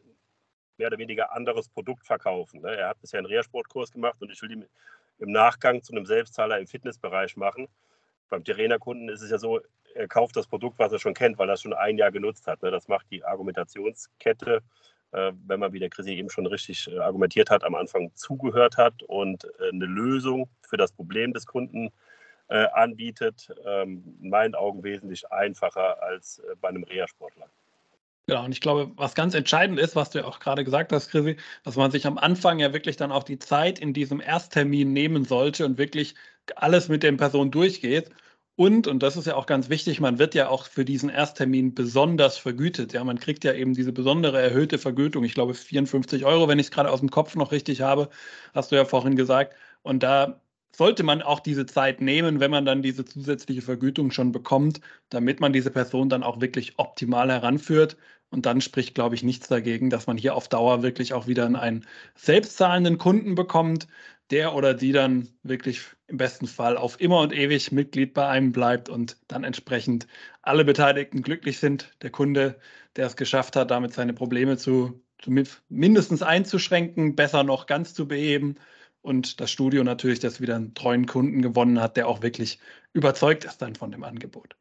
mehr 0.78 0.88
oder 0.88 0.98
weniger 0.98 1.32
anderes 1.32 1.70
Produkt 1.70 2.06
verkaufen. 2.06 2.62
Ne? 2.62 2.76
Er 2.76 2.89
hat 2.89 3.00
bisher 3.00 3.20
einen 3.20 3.28
Reha-Sportkurs 3.28 3.91
gemacht 3.91 4.22
und 4.22 4.30
ich 4.30 4.41
will 4.41 4.52
ihm 4.52 4.65
im 5.21 5.31
Nachgang 5.31 5.81
zu 5.84 5.93
einem 5.93 6.05
Selbstzahler 6.05 6.60
im 6.60 6.67
Fitnessbereich 6.67 7.38
machen. 7.38 7.67
Beim 8.29 8.43
Terena-Kunden 8.43 9.10
ist 9.10 9.21
es 9.21 9.29
ja 9.29 9.38
so, 9.38 9.60
er 9.93 10.07
kauft 10.07 10.36
das 10.36 10.47
Produkt, 10.47 10.79
was 10.79 10.91
er 10.91 10.99
schon 10.99 11.13
kennt, 11.13 11.38
weil 11.38 11.49
er 11.49 11.53
es 11.53 11.62
schon 11.62 11.73
ein 11.73 11.97
Jahr 11.97 12.12
genutzt 12.12 12.47
hat. 12.47 12.62
Ne? 12.63 12.71
Das 12.71 12.88
macht 12.88 13.10
die 13.12 13.23
Argumentationskette, 13.23 14.62
äh, 15.12 15.31
wenn 15.45 15.60
man, 15.60 15.73
wie 15.73 15.79
der 15.79 15.89
Chrissy 15.89 16.13
eben 16.13 16.29
schon 16.29 16.47
richtig 16.47 16.88
äh, 16.88 16.97
argumentiert 16.97 17.49
hat, 17.49 17.63
am 17.63 17.75
Anfang 17.75 18.12
zugehört 18.15 18.77
hat 18.77 19.03
und 19.03 19.45
äh, 19.60 19.69
eine 19.71 19.86
Lösung 19.86 20.49
für 20.67 20.77
das 20.77 20.91
Problem 20.91 21.34
des 21.34 21.45
Kunden 21.45 21.91
anbietet, 22.73 23.47
ähm, 23.65 24.17
in 24.21 24.29
meinen 24.29 24.55
Augen 24.55 24.84
wesentlich 24.84 25.31
einfacher 25.31 26.03
als 26.03 26.41
bei 26.60 26.67
einem 26.67 26.84
Reha-Sportler. 26.84 27.47
Genau, 28.27 28.45
und 28.45 28.51
ich 28.51 28.62
glaube, 28.62 28.91
was 28.95 29.15
ganz 29.15 29.34
entscheidend 29.34 29.79
ist, 29.79 29.95
was 29.95 30.12
du 30.12 30.19
ja 30.19 30.25
auch 30.25 30.39
gerade 30.39 30.63
gesagt 30.63 30.91
hast, 30.93 31.10
Chrissy, 31.10 31.38
dass 31.63 31.75
man 31.75 31.91
sich 31.91 32.05
am 32.07 32.17
Anfang 32.17 32.60
ja 32.60 32.71
wirklich 32.71 32.95
dann 32.95 33.12
auch 33.12 33.23
die 33.23 33.39
Zeit 33.39 33.79
in 33.79 33.93
diesem 33.93 34.21
Ersttermin 34.21 34.93
nehmen 34.93 35.25
sollte 35.25 35.65
und 35.65 35.77
wirklich 35.77 36.15
alles 36.55 36.88
mit 36.88 37.03
den 37.03 37.17
Personen 37.17 37.51
durchgeht. 37.51 38.10
Und, 38.55 38.86
und 38.88 39.01
das 39.01 39.17
ist 39.17 39.25
ja 39.25 39.36
auch 39.36 39.47
ganz 39.47 39.69
wichtig, 39.69 39.99
man 39.99 40.19
wird 40.19 40.36
ja 40.36 40.49
auch 40.49 40.65
für 40.67 40.86
diesen 40.86 41.10
Ersttermin 41.10 41.73
besonders 41.73 42.38
vergütet. 42.38 42.93
Ja, 42.93 43.03
man 43.03 43.19
kriegt 43.19 43.43
ja 43.43 43.53
eben 43.53 43.73
diese 43.73 43.91
besondere 43.91 44.39
erhöhte 44.41 44.77
Vergütung. 44.77 45.23
Ich 45.23 45.34
glaube 45.34 45.53
54 45.55 46.23
Euro, 46.25 46.47
wenn 46.47 46.60
ich 46.60 46.67
es 46.67 46.71
gerade 46.71 46.91
aus 46.91 46.99
dem 46.99 47.10
Kopf 47.10 47.36
noch 47.36 47.51
richtig 47.51 47.81
habe, 47.81 48.10
hast 48.53 48.71
du 48.71 48.75
ja 48.75 48.86
vorhin 48.86 49.15
gesagt. 49.15 49.55
Und 49.81 50.03
da 50.03 50.40
sollte 50.75 51.03
man 51.03 51.21
auch 51.21 51.39
diese 51.39 51.65
Zeit 51.65 52.01
nehmen, 52.01 52.39
wenn 52.39 52.51
man 52.51 52.65
dann 52.65 52.81
diese 52.81 53.05
zusätzliche 53.05 53.62
Vergütung 53.62 54.12
schon 54.12 54.31
bekommt, 54.31 54.81
damit 55.10 55.39
man 55.39 55.53
diese 55.53 55.71
Person 55.71 56.10
dann 56.10 56.23
auch 56.23 56.41
wirklich 56.41 56.73
optimal 56.77 57.29
heranführt. 57.29 57.97
Und 58.29 58.45
dann 58.45 58.62
spricht, 58.62 58.95
glaube 58.95 59.15
ich, 59.15 59.23
nichts 59.23 59.49
dagegen, 59.49 59.89
dass 59.89 60.07
man 60.07 60.17
hier 60.17 60.36
auf 60.36 60.47
Dauer 60.47 60.84
wirklich 60.84 61.13
auch 61.13 61.27
wieder 61.27 61.45
einen 61.45 61.86
selbstzahlenden 62.15 62.97
Kunden 62.97 63.36
bekommt, 63.36 63.88
der 64.29 64.55
oder 64.55 64.73
die 64.73 64.93
dann 64.93 65.27
wirklich 65.43 65.81
im 66.07 66.15
besten 66.15 66.47
Fall 66.47 66.77
auf 66.77 67.01
immer 67.01 67.19
und 67.19 67.34
ewig 67.34 67.73
Mitglied 67.73 68.13
bei 68.13 68.27
einem 68.27 68.53
bleibt 68.53 68.88
und 68.88 69.17
dann 69.27 69.43
entsprechend 69.43 70.07
alle 70.41 70.63
Beteiligten 70.63 71.21
glücklich 71.21 71.60
sind. 71.60 71.91
Der 72.01 72.10
Kunde, 72.12 72.57
der 72.95 73.07
es 73.07 73.17
geschafft 73.17 73.57
hat, 73.57 73.71
damit 73.71 73.93
seine 73.93 74.13
Probleme 74.13 74.55
zu, 74.55 75.03
zu 75.19 75.31
mindestens 75.67 76.23
einzuschränken, 76.23 77.17
besser 77.17 77.43
noch 77.43 77.65
ganz 77.65 77.93
zu 77.93 78.07
beheben 78.07 78.55
und 79.02 79.40
das 79.42 79.52
Studio 79.52 79.84
natürlich, 79.84 80.20
das 80.20 80.42
wieder 80.42 80.56
einen 80.56 80.74
treuen 80.74 81.06
Kunden 81.06 81.42
gewonnen 81.42 81.82
hat, 81.82 81.98
der 81.98 82.08
auch 82.08 82.22
wirklich 82.22 82.60
überzeugt 82.94 83.46
ist 83.46 83.62
dann 83.62 83.76
von 83.76 83.92
dem 83.92 84.04
Angebot. 84.04 84.56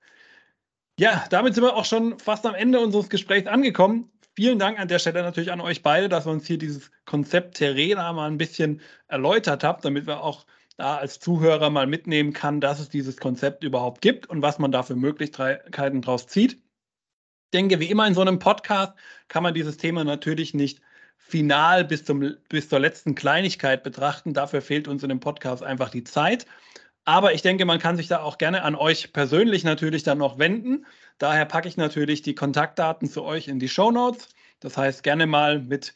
Ja, 0.99 1.25
damit 1.31 1.55
sind 1.55 1.65
wir 1.65 1.77
auch 1.77 1.85
schon 1.85 2.19
fast 2.19 2.45
am 2.47 2.55
Ende 2.55 2.81
unseres 2.81 3.09
Gesprächs 3.09 3.47
angekommen. 3.47 4.11
vielen 4.35 4.59
Dank 4.59 4.79
an 4.79 4.89
der 4.89 4.99
Stelle 4.99 5.23
natürlich 5.23 5.53
an 5.53 5.61
euch 5.61 5.83
beide, 5.83 6.09
dass 6.09 6.27
ihr 6.27 6.31
uns 6.31 6.47
hier 6.47 6.59
dieses 6.59 6.91
Konzept 7.05 7.57
Terena 7.57 8.13
mal 8.13 8.31
ein 8.31 8.39
bisschen 8.39 8.81
erläutert 9.09 9.65
habt, 9.65 9.85
damit 9.85 10.07
wir 10.07 10.23
auch 10.23 10.47
da 10.77 10.97
als 10.97 11.21
Zuhörer 11.21 11.71
mal 11.71 11.87
mitnehmen 11.87 12.33
kann, 12.33 12.61
dass 12.61 12.81
es 12.81 12.89
dieses 12.89 13.19
Konzept 13.19 13.65
überhaupt 13.65 14.01
gibt 14.01 14.27
und 14.27 14.43
was 14.43 14.59
man 14.59 14.73
da 14.73 14.83
für 14.83 14.97
Möglichkeiten 14.97 16.03
draus 16.03 16.27
zieht. 16.27 16.55
Ich 16.55 17.51
denke, 17.53 17.81
wie 17.81 17.91
immer 17.91 18.07
in 18.07 18.15
so 18.15 18.21
einem 18.21 18.39
Podcast 18.39 18.95
kann 19.29 19.43
man 19.43 19.55
dieses 19.55 19.77
Thema 19.77 20.05
natürlich 20.05 20.55
nicht 20.55 20.81
final 21.29 21.85
bis, 21.85 22.05
zum, 22.05 22.37
bis 22.49 22.69
zur 22.69 22.81
letzten 22.81 23.15
Kleinigkeit 23.15 23.83
betrachten. 23.83 24.35
Dafür 24.35 24.63
fehlt 24.63 24.89
uns 24.89 25.03
in 25.03 25.09
dem 25.09 25.21
Podcast 25.21 25.63
einfach 25.63 25.91
die 25.91 26.05
Zeit. 26.05 26.47
Aber 27.05 27.33
ich 27.35 27.43
denke, 27.43 27.65
man 27.65 27.79
kann 27.79 27.97
sich 27.97 28.09
da 28.09 28.21
auch 28.23 28.39
gerne 28.39 28.63
an 28.63 28.75
euch 28.75 29.13
persönlich 29.13 29.65
natürlich 29.65 30.03
dann 30.03 30.19
noch 30.19 30.39
wenden. 30.39 30.87
Daher 31.19 31.45
packe 31.45 31.69
ich 31.69 31.77
natürlich 31.77 32.23
die 32.23 32.35
Kontaktdaten 32.35 33.09
zu 33.09 33.23
euch 33.23 33.49
in 33.49 33.59
die 33.59 33.69
Show 33.69 33.91
Notes. 33.91 34.29
Das 34.61 34.77
heißt, 34.77 35.03
gerne 35.03 35.27
mal 35.27 35.61
mit 35.61 35.95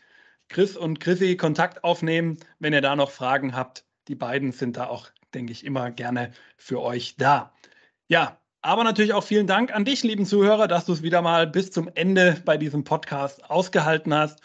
Chris 0.49 0.77
und 0.77 1.01
Chrissy 1.01 1.37
Kontakt 1.37 1.85
aufnehmen, 1.85 2.39
wenn 2.59 2.73
ihr 2.73 2.81
da 2.81 2.97
noch 2.97 3.11
Fragen 3.11 3.55
habt 3.55 3.85
die 4.09 4.15
beiden 4.15 4.53
sind 4.53 4.77
da 4.77 4.87
auch, 4.87 5.09
denke 5.33 5.53
ich, 5.53 5.65
immer 5.65 5.91
gerne 5.91 6.33
für 6.57 6.81
euch 6.81 7.17
da. 7.17 7.53
Ja, 8.09 8.39
aber 8.61 8.85
natürlich 8.85 9.13
auch 9.13 9.25
vielen 9.25 9.47
Dank 9.47 9.75
an 9.75 9.85
dich, 9.85 10.03
lieben 10.03 10.27
Zuhörer, 10.27 10.69
dass 10.69 10.87
du 10.87 10.93
es 10.93 11.03
wieder 11.03 11.23
mal 11.23 11.47
bis 11.47 11.71
zum 11.71 11.91
Ende 11.95 12.41
bei 12.45 12.57
diesem 12.57 12.85
Podcast 12.85 13.51
ausgehalten 13.51 14.15
hast. 14.15 14.41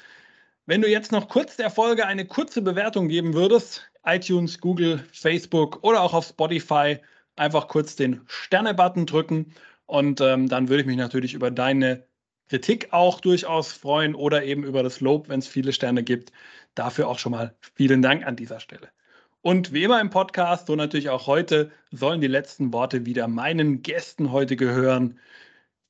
Wenn 0.69 0.83
du 0.83 0.87
jetzt 0.87 1.11
noch 1.11 1.29
kurz 1.29 1.55
der 1.55 1.71
Folge 1.71 2.05
eine 2.05 2.25
kurze 2.27 2.61
Bewertung 2.61 3.07
geben 3.07 3.33
würdest, 3.33 3.89
iTunes, 4.05 4.59
Google, 4.59 5.03
Facebook 5.11 5.83
oder 5.83 6.03
auch 6.03 6.13
auf 6.13 6.27
Spotify, 6.27 6.99
einfach 7.35 7.67
kurz 7.67 7.95
den 7.95 8.21
Sterne-Button 8.27 9.07
drücken 9.07 9.55
und 9.87 10.21
ähm, 10.21 10.47
dann 10.47 10.69
würde 10.69 10.81
ich 10.81 10.85
mich 10.85 10.97
natürlich 10.97 11.33
über 11.33 11.49
deine 11.49 12.05
Kritik 12.49 12.89
auch 12.93 13.19
durchaus 13.19 13.73
freuen 13.73 14.13
oder 14.13 14.43
eben 14.43 14.63
über 14.63 14.83
das 14.83 15.01
Lob, 15.01 15.27
wenn 15.27 15.39
es 15.39 15.47
viele 15.47 15.73
Sterne 15.73 16.03
gibt. 16.03 16.31
Dafür 16.75 17.07
auch 17.07 17.17
schon 17.17 17.31
mal 17.31 17.55
vielen 17.73 18.03
Dank 18.03 18.27
an 18.27 18.35
dieser 18.35 18.59
Stelle. 18.59 18.89
Und 19.41 19.73
wie 19.73 19.83
immer 19.83 19.99
im 19.99 20.11
Podcast, 20.11 20.67
so 20.67 20.75
natürlich 20.75 21.09
auch 21.09 21.25
heute, 21.25 21.71
sollen 21.89 22.21
die 22.21 22.27
letzten 22.27 22.71
Worte 22.71 23.07
wieder 23.07 23.27
meinen 23.27 23.81
Gästen 23.81 24.31
heute 24.31 24.55
gehören. 24.55 25.17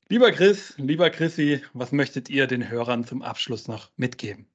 Lieber 0.07 0.31
Chris, 0.31 0.73
lieber 0.77 1.09
Chrissy, 1.09 1.61
was 1.73 1.91
möchtet 1.91 2.29
ihr 2.29 2.47
den 2.47 2.69
Hörern 2.69 3.03
zum 3.03 3.23
Abschluss 3.23 3.67
noch 3.67 3.89
mitgeben? 3.97 4.47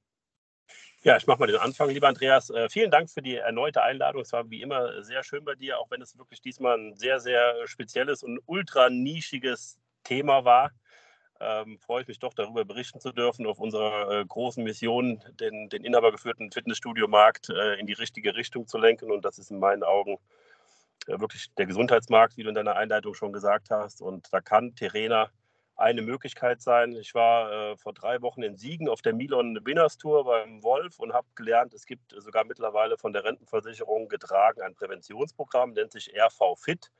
Ja, 1.05 1.17
ich 1.17 1.27
mache 1.27 1.39
mal 1.39 1.45
den 1.47 1.57
Anfang, 1.57 1.89
lieber 1.89 2.07
Andreas. 2.07 2.49
Äh, 2.49 2.67
vielen 2.67 2.89
Dank 2.89 3.11
für 3.11 3.21
die 3.21 3.35
erneute 3.35 3.83
Einladung. 3.83 4.23
Es 4.23 4.33
war 4.33 4.49
wie 4.49 4.61
immer 4.61 5.03
sehr 5.03 5.23
schön 5.23 5.45
bei 5.45 5.53
dir, 5.53 5.79
auch 5.79 5.89
wenn 5.91 6.01
es 6.01 6.17
wirklich 6.17 6.41
diesmal 6.41 6.77
ein 6.77 6.95
sehr, 6.95 7.19
sehr 7.19 7.67
spezielles 7.67 8.23
und 8.23 8.39
ultra 8.47 8.89
nischiges 8.89 9.77
Thema 10.03 10.45
war 10.45 10.71
ähm, 11.39 11.77
freue 11.79 12.01
ich 12.01 12.07
mich 12.07 12.19
doch 12.19 12.33
darüber 12.33 12.63
berichten 12.65 12.99
zu 12.99 13.11
dürfen, 13.11 13.45
auf 13.45 13.59
unserer 13.59 14.21
äh, 14.21 14.25
großen 14.25 14.63
Mission, 14.63 15.21
den, 15.39 15.69
den 15.69 15.83
inhabergeführten 15.83 16.51
Fitnessstudio-Markt 16.51 17.49
äh, 17.49 17.79
in 17.79 17.87
die 17.87 17.93
richtige 17.93 18.35
Richtung 18.35 18.67
zu 18.67 18.77
lenken. 18.77 19.11
Und 19.11 19.25
das 19.25 19.37
ist 19.37 19.51
in 19.51 19.59
meinen 19.59 19.83
Augen 19.83 20.17
äh, 21.07 21.19
wirklich 21.19 21.53
der 21.57 21.65
Gesundheitsmarkt, 21.65 22.37
wie 22.37 22.43
du 22.43 22.49
in 22.49 22.55
deiner 22.55 22.75
Einleitung 22.75 23.13
schon 23.13 23.33
gesagt 23.33 23.69
hast. 23.69 24.01
Und 24.01 24.27
da 24.31 24.39
kann 24.39 24.75
Terena 24.75 25.29
eine 25.75 26.01
Möglichkeit 26.01 26.61
sein. 26.61 26.93
Ich 26.93 27.13
war 27.13 27.51
äh, 27.51 27.77
vor 27.77 27.93
drei 27.93 28.21
Wochen 28.21 28.43
in 28.43 28.57
Siegen 28.57 28.87
auf 28.89 29.01
der 29.01 29.13
Milon 29.13 29.59
Winners 29.65 29.97
Tour 29.97 30.25
beim 30.25 30.63
Wolf 30.63 30.99
und 30.99 31.13
habe 31.13 31.27
gelernt, 31.35 31.73
es 31.73 31.85
gibt 31.85 32.13
sogar 32.17 32.45
mittlerweile 32.45 32.97
von 32.97 33.13
der 33.13 33.23
Rentenversicherung 33.23 34.07
getragen 34.07 34.61
ein 34.61 34.75
Präventionsprogramm, 34.75 35.73
nennt 35.73 35.91
sich 35.91 36.13
RV 36.15 36.55
Fit 36.57 36.91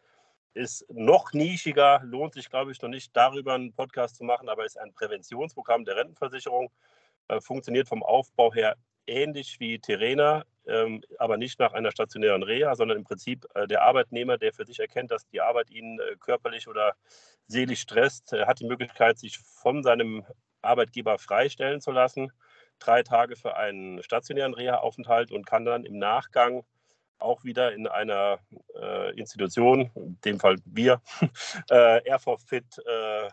ist 0.55 0.85
noch 0.89 1.33
nischiger, 1.33 2.01
lohnt 2.05 2.33
sich, 2.33 2.49
glaube 2.49 2.71
ich, 2.71 2.81
noch 2.81 2.89
nicht 2.89 3.15
darüber 3.15 3.53
einen 3.53 3.73
Podcast 3.73 4.15
zu 4.15 4.23
machen, 4.23 4.47
aber 4.47 4.65
ist 4.65 4.79
ein 4.79 4.93
Präventionsprogramm 4.93 5.83
der 5.83 5.97
Rentenversicherung, 5.97 6.71
äh, 7.27 7.41
funktioniert 7.41 7.87
vom 7.87 8.01
Aufbau 8.03 8.53
her 8.53 8.77
ähnlich 9.05 9.59
wie 9.59 9.79
Terena, 9.79 10.45
ähm, 10.67 11.03
aber 11.19 11.37
nicht 11.37 11.59
nach 11.59 11.73
einer 11.73 11.91
stationären 11.91 12.41
Reha, 12.41 12.73
sondern 12.75 12.97
im 12.97 13.03
Prinzip 13.03 13.45
äh, 13.53 13.67
der 13.67 13.83
Arbeitnehmer, 13.83 14.37
der 14.37 14.53
für 14.53 14.65
sich 14.65 14.79
erkennt, 14.79 15.11
dass 15.11 15.27
die 15.27 15.41
Arbeit 15.41 15.69
ihn 15.69 15.99
äh, 15.99 16.15
körperlich 16.17 16.67
oder 16.67 16.95
seelisch 17.47 17.81
stresst, 17.81 18.33
äh, 18.33 18.45
hat 18.45 18.59
die 18.59 18.65
Möglichkeit, 18.67 19.19
sich 19.19 19.39
von 19.39 19.83
seinem 19.83 20.25
Arbeitgeber 20.61 21.17
freistellen 21.19 21.81
zu 21.81 21.91
lassen, 21.91 22.31
drei 22.79 23.03
Tage 23.03 23.35
für 23.35 23.55
einen 23.55 24.01
stationären 24.03 24.53
Reha-Aufenthalt 24.53 25.31
und 25.31 25.45
kann 25.45 25.65
dann 25.65 25.85
im 25.85 25.97
Nachgang 25.97 26.63
auch 27.19 27.43
wieder 27.43 27.73
in 27.73 27.87
einer 27.87 28.39
äh, 28.75 29.17
Institution, 29.17 29.91
in 29.95 30.19
dem 30.25 30.39
Fall 30.39 30.57
wir, 30.65 31.01
äh, 31.69 32.11
RV 32.11 32.37
Fit 32.45 32.65
äh, 32.85 33.29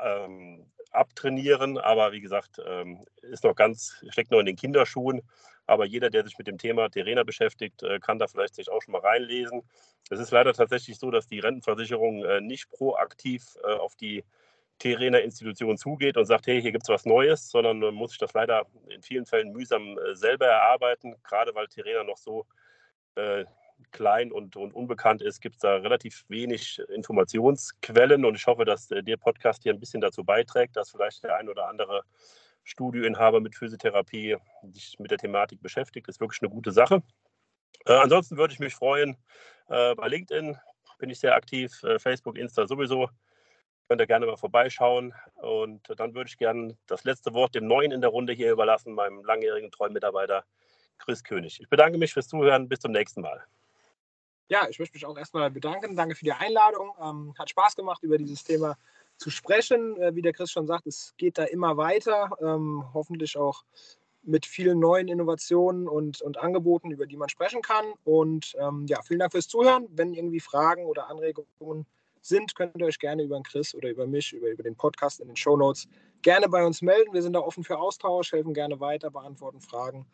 ähm, 0.00 0.66
abtrainieren. 0.90 1.78
Aber 1.78 2.12
wie 2.12 2.20
gesagt, 2.20 2.60
ähm, 2.64 3.06
ist 3.22 3.44
noch 3.44 3.54
ganz, 3.54 4.04
steckt 4.10 4.30
noch 4.30 4.40
in 4.40 4.46
den 4.46 4.56
Kinderschuhen. 4.56 5.22
Aber 5.66 5.84
jeder, 5.84 6.10
der 6.10 6.24
sich 6.24 6.38
mit 6.38 6.46
dem 6.46 6.58
Thema 6.58 6.88
Terena 6.88 7.24
beschäftigt, 7.24 7.82
äh, 7.82 7.98
kann 7.98 8.18
da 8.18 8.26
vielleicht 8.26 8.54
sich 8.54 8.70
auch 8.70 8.82
schon 8.82 8.92
mal 8.92 9.00
reinlesen. 9.00 9.62
Es 10.10 10.20
ist 10.20 10.30
leider 10.30 10.52
tatsächlich 10.52 10.98
so, 10.98 11.10
dass 11.10 11.26
die 11.26 11.40
Rentenversicherung 11.40 12.24
äh, 12.24 12.40
nicht 12.40 12.70
proaktiv 12.70 13.56
äh, 13.64 13.72
auf 13.74 13.96
die 13.96 14.24
Terena 14.78 15.18
Institution 15.18 15.76
zugeht 15.78 16.16
und 16.16 16.26
sagt, 16.26 16.46
hey, 16.46 16.60
hier 16.60 16.70
gibt 16.70 16.84
es 16.84 16.88
was 16.90 17.06
Neues, 17.06 17.50
sondern 17.50 17.78
muss 17.94 18.10
sich 18.10 18.18
das 18.18 18.34
leider 18.34 18.66
in 18.88 19.02
vielen 19.02 19.24
Fällen 19.24 19.52
mühsam 19.52 19.98
selber 20.12 20.46
erarbeiten, 20.46 21.16
gerade 21.22 21.54
weil 21.54 21.66
Terena 21.66 22.04
noch 22.04 22.18
so 22.18 22.44
klein 23.90 24.32
und, 24.32 24.56
und 24.56 24.74
unbekannt 24.74 25.22
ist, 25.22 25.40
gibt 25.40 25.56
es 25.56 25.60
da 25.60 25.76
relativ 25.76 26.24
wenig 26.28 26.78
Informationsquellen 26.94 28.26
und 28.26 28.34
ich 28.34 28.46
hoffe, 28.46 28.66
dass 28.66 28.88
der 28.88 29.16
Podcast 29.16 29.62
hier 29.62 29.72
ein 29.72 29.80
bisschen 29.80 30.02
dazu 30.02 30.24
beiträgt, 30.24 30.76
dass 30.76 30.90
vielleicht 30.90 31.24
der 31.24 31.36
ein 31.36 31.48
oder 31.48 31.68
andere 31.68 32.02
Studioinhaber 32.66 33.40
mit 33.40 33.54
Physiotherapie 33.54 34.36
sich 34.72 34.98
mit 34.98 35.12
der 35.12 35.18
Thematik 35.18 35.62
beschäftigt. 35.62 36.08
Das 36.08 36.16
ist 36.16 36.20
wirklich 36.20 36.42
eine 36.42 36.50
gute 36.50 36.72
Sache. 36.72 37.02
Äh, 37.86 37.94
ansonsten 37.94 38.36
würde 38.36 38.52
ich 38.52 38.58
mich 38.58 38.74
freuen, 38.74 39.16
äh, 39.68 39.94
bei 39.94 40.08
LinkedIn 40.08 40.58
bin 40.98 41.10
ich 41.10 41.20
sehr 41.20 41.36
aktiv, 41.36 41.80
äh, 41.84 41.98
Facebook, 42.00 42.36
Insta 42.36 42.66
sowieso. 42.66 43.08
Könnt 43.88 44.00
ihr 44.00 44.06
gerne 44.08 44.26
mal 44.26 44.36
vorbeischauen. 44.36 45.14
Und 45.36 45.82
dann 45.96 46.14
würde 46.14 46.28
ich 46.28 46.38
gerne 46.38 46.76
das 46.88 47.04
letzte 47.04 47.32
Wort 47.34 47.54
dem 47.54 47.68
Neuen 47.68 47.92
in 47.92 48.00
der 48.00 48.10
Runde 48.10 48.32
hier 48.32 48.50
überlassen, 48.50 48.94
meinem 48.94 49.24
langjährigen 49.24 49.70
treuen 49.70 49.92
Mitarbeiter 49.92 50.44
Chris 50.98 51.22
König. 51.22 51.60
Ich 51.60 51.68
bedanke 51.68 51.98
mich 51.98 52.12
fürs 52.12 52.26
Zuhören. 52.26 52.68
Bis 52.68 52.80
zum 52.80 52.90
nächsten 52.90 53.20
Mal. 53.20 53.44
Ja, 54.48 54.68
ich 54.68 54.80
möchte 54.80 54.96
mich 54.96 55.06
auch 55.06 55.16
erstmal 55.16 55.52
bedanken. 55.52 55.94
Danke 55.94 56.16
für 56.16 56.24
die 56.24 56.32
Einladung. 56.32 56.94
Ähm, 57.00 57.34
hat 57.38 57.48
Spaß 57.50 57.76
gemacht, 57.76 58.02
über 58.02 58.18
dieses 58.18 58.42
Thema 58.42 58.76
zu 59.16 59.30
sprechen. 59.30 59.96
Äh, 60.00 60.14
wie 60.14 60.22
der 60.22 60.32
Chris 60.32 60.50
schon 60.50 60.66
sagt, 60.66 60.86
es 60.86 61.14
geht 61.16 61.38
da 61.38 61.44
immer 61.44 61.76
weiter. 61.76 62.30
Ähm, 62.40 62.84
hoffentlich 62.94 63.36
auch 63.36 63.64
mit 64.22 64.44
vielen 64.44 64.80
neuen 64.80 65.08
Innovationen 65.08 65.88
und, 65.88 66.20
und 66.20 66.38
Angeboten, 66.38 66.90
über 66.90 67.06
die 67.06 67.16
man 67.16 67.28
sprechen 67.28 67.62
kann. 67.62 67.84
Und 68.04 68.54
ähm, 68.58 68.86
ja, 68.88 69.00
vielen 69.02 69.20
Dank 69.20 69.32
fürs 69.32 69.48
Zuhören. 69.48 69.86
Wenn 69.90 70.14
irgendwie 70.14 70.40
Fragen 70.40 70.84
oder 70.84 71.08
Anregungen 71.08 71.86
sind, 72.20 72.54
könnt 72.56 72.76
ihr 72.78 72.86
euch 72.86 72.98
gerne 72.98 73.22
über 73.22 73.38
den 73.38 73.44
Chris 73.44 73.74
oder 73.74 73.88
über 73.88 74.06
mich, 74.06 74.32
über, 74.32 74.48
über 74.48 74.64
den 74.64 74.74
Podcast 74.74 75.20
in 75.20 75.28
den 75.28 75.36
Show 75.36 75.56
Notes 75.56 75.86
gerne 76.22 76.48
bei 76.48 76.64
uns 76.64 76.82
melden. 76.82 77.12
Wir 77.12 77.22
sind 77.22 77.34
da 77.34 77.40
offen 77.40 77.62
für 77.62 77.78
Austausch, 77.78 78.32
helfen 78.32 78.52
gerne 78.52 78.80
weiter, 78.80 79.10
beantworten 79.10 79.60
Fragen. 79.60 80.06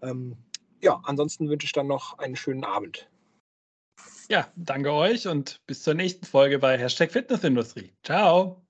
Ähm, 0.00 0.36
ja, 0.80 1.00
ansonsten 1.04 1.48
wünsche 1.48 1.64
ich 1.64 1.72
dann 1.72 1.88
noch 1.88 2.18
einen 2.18 2.36
schönen 2.36 2.64
Abend. 2.64 3.08
Ja, 4.28 4.50
danke 4.56 4.92
euch 4.92 5.28
und 5.28 5.60
bis 5.66 5.82
zur 5.82 5.94
nächsten 5.94 6.26
Folge 6.26 6.58
bei 6.58 6.76
Hashtag 6.78 7.12
Fitnessindustrie. 7.12 7.92
Ciao. 8.02 8.62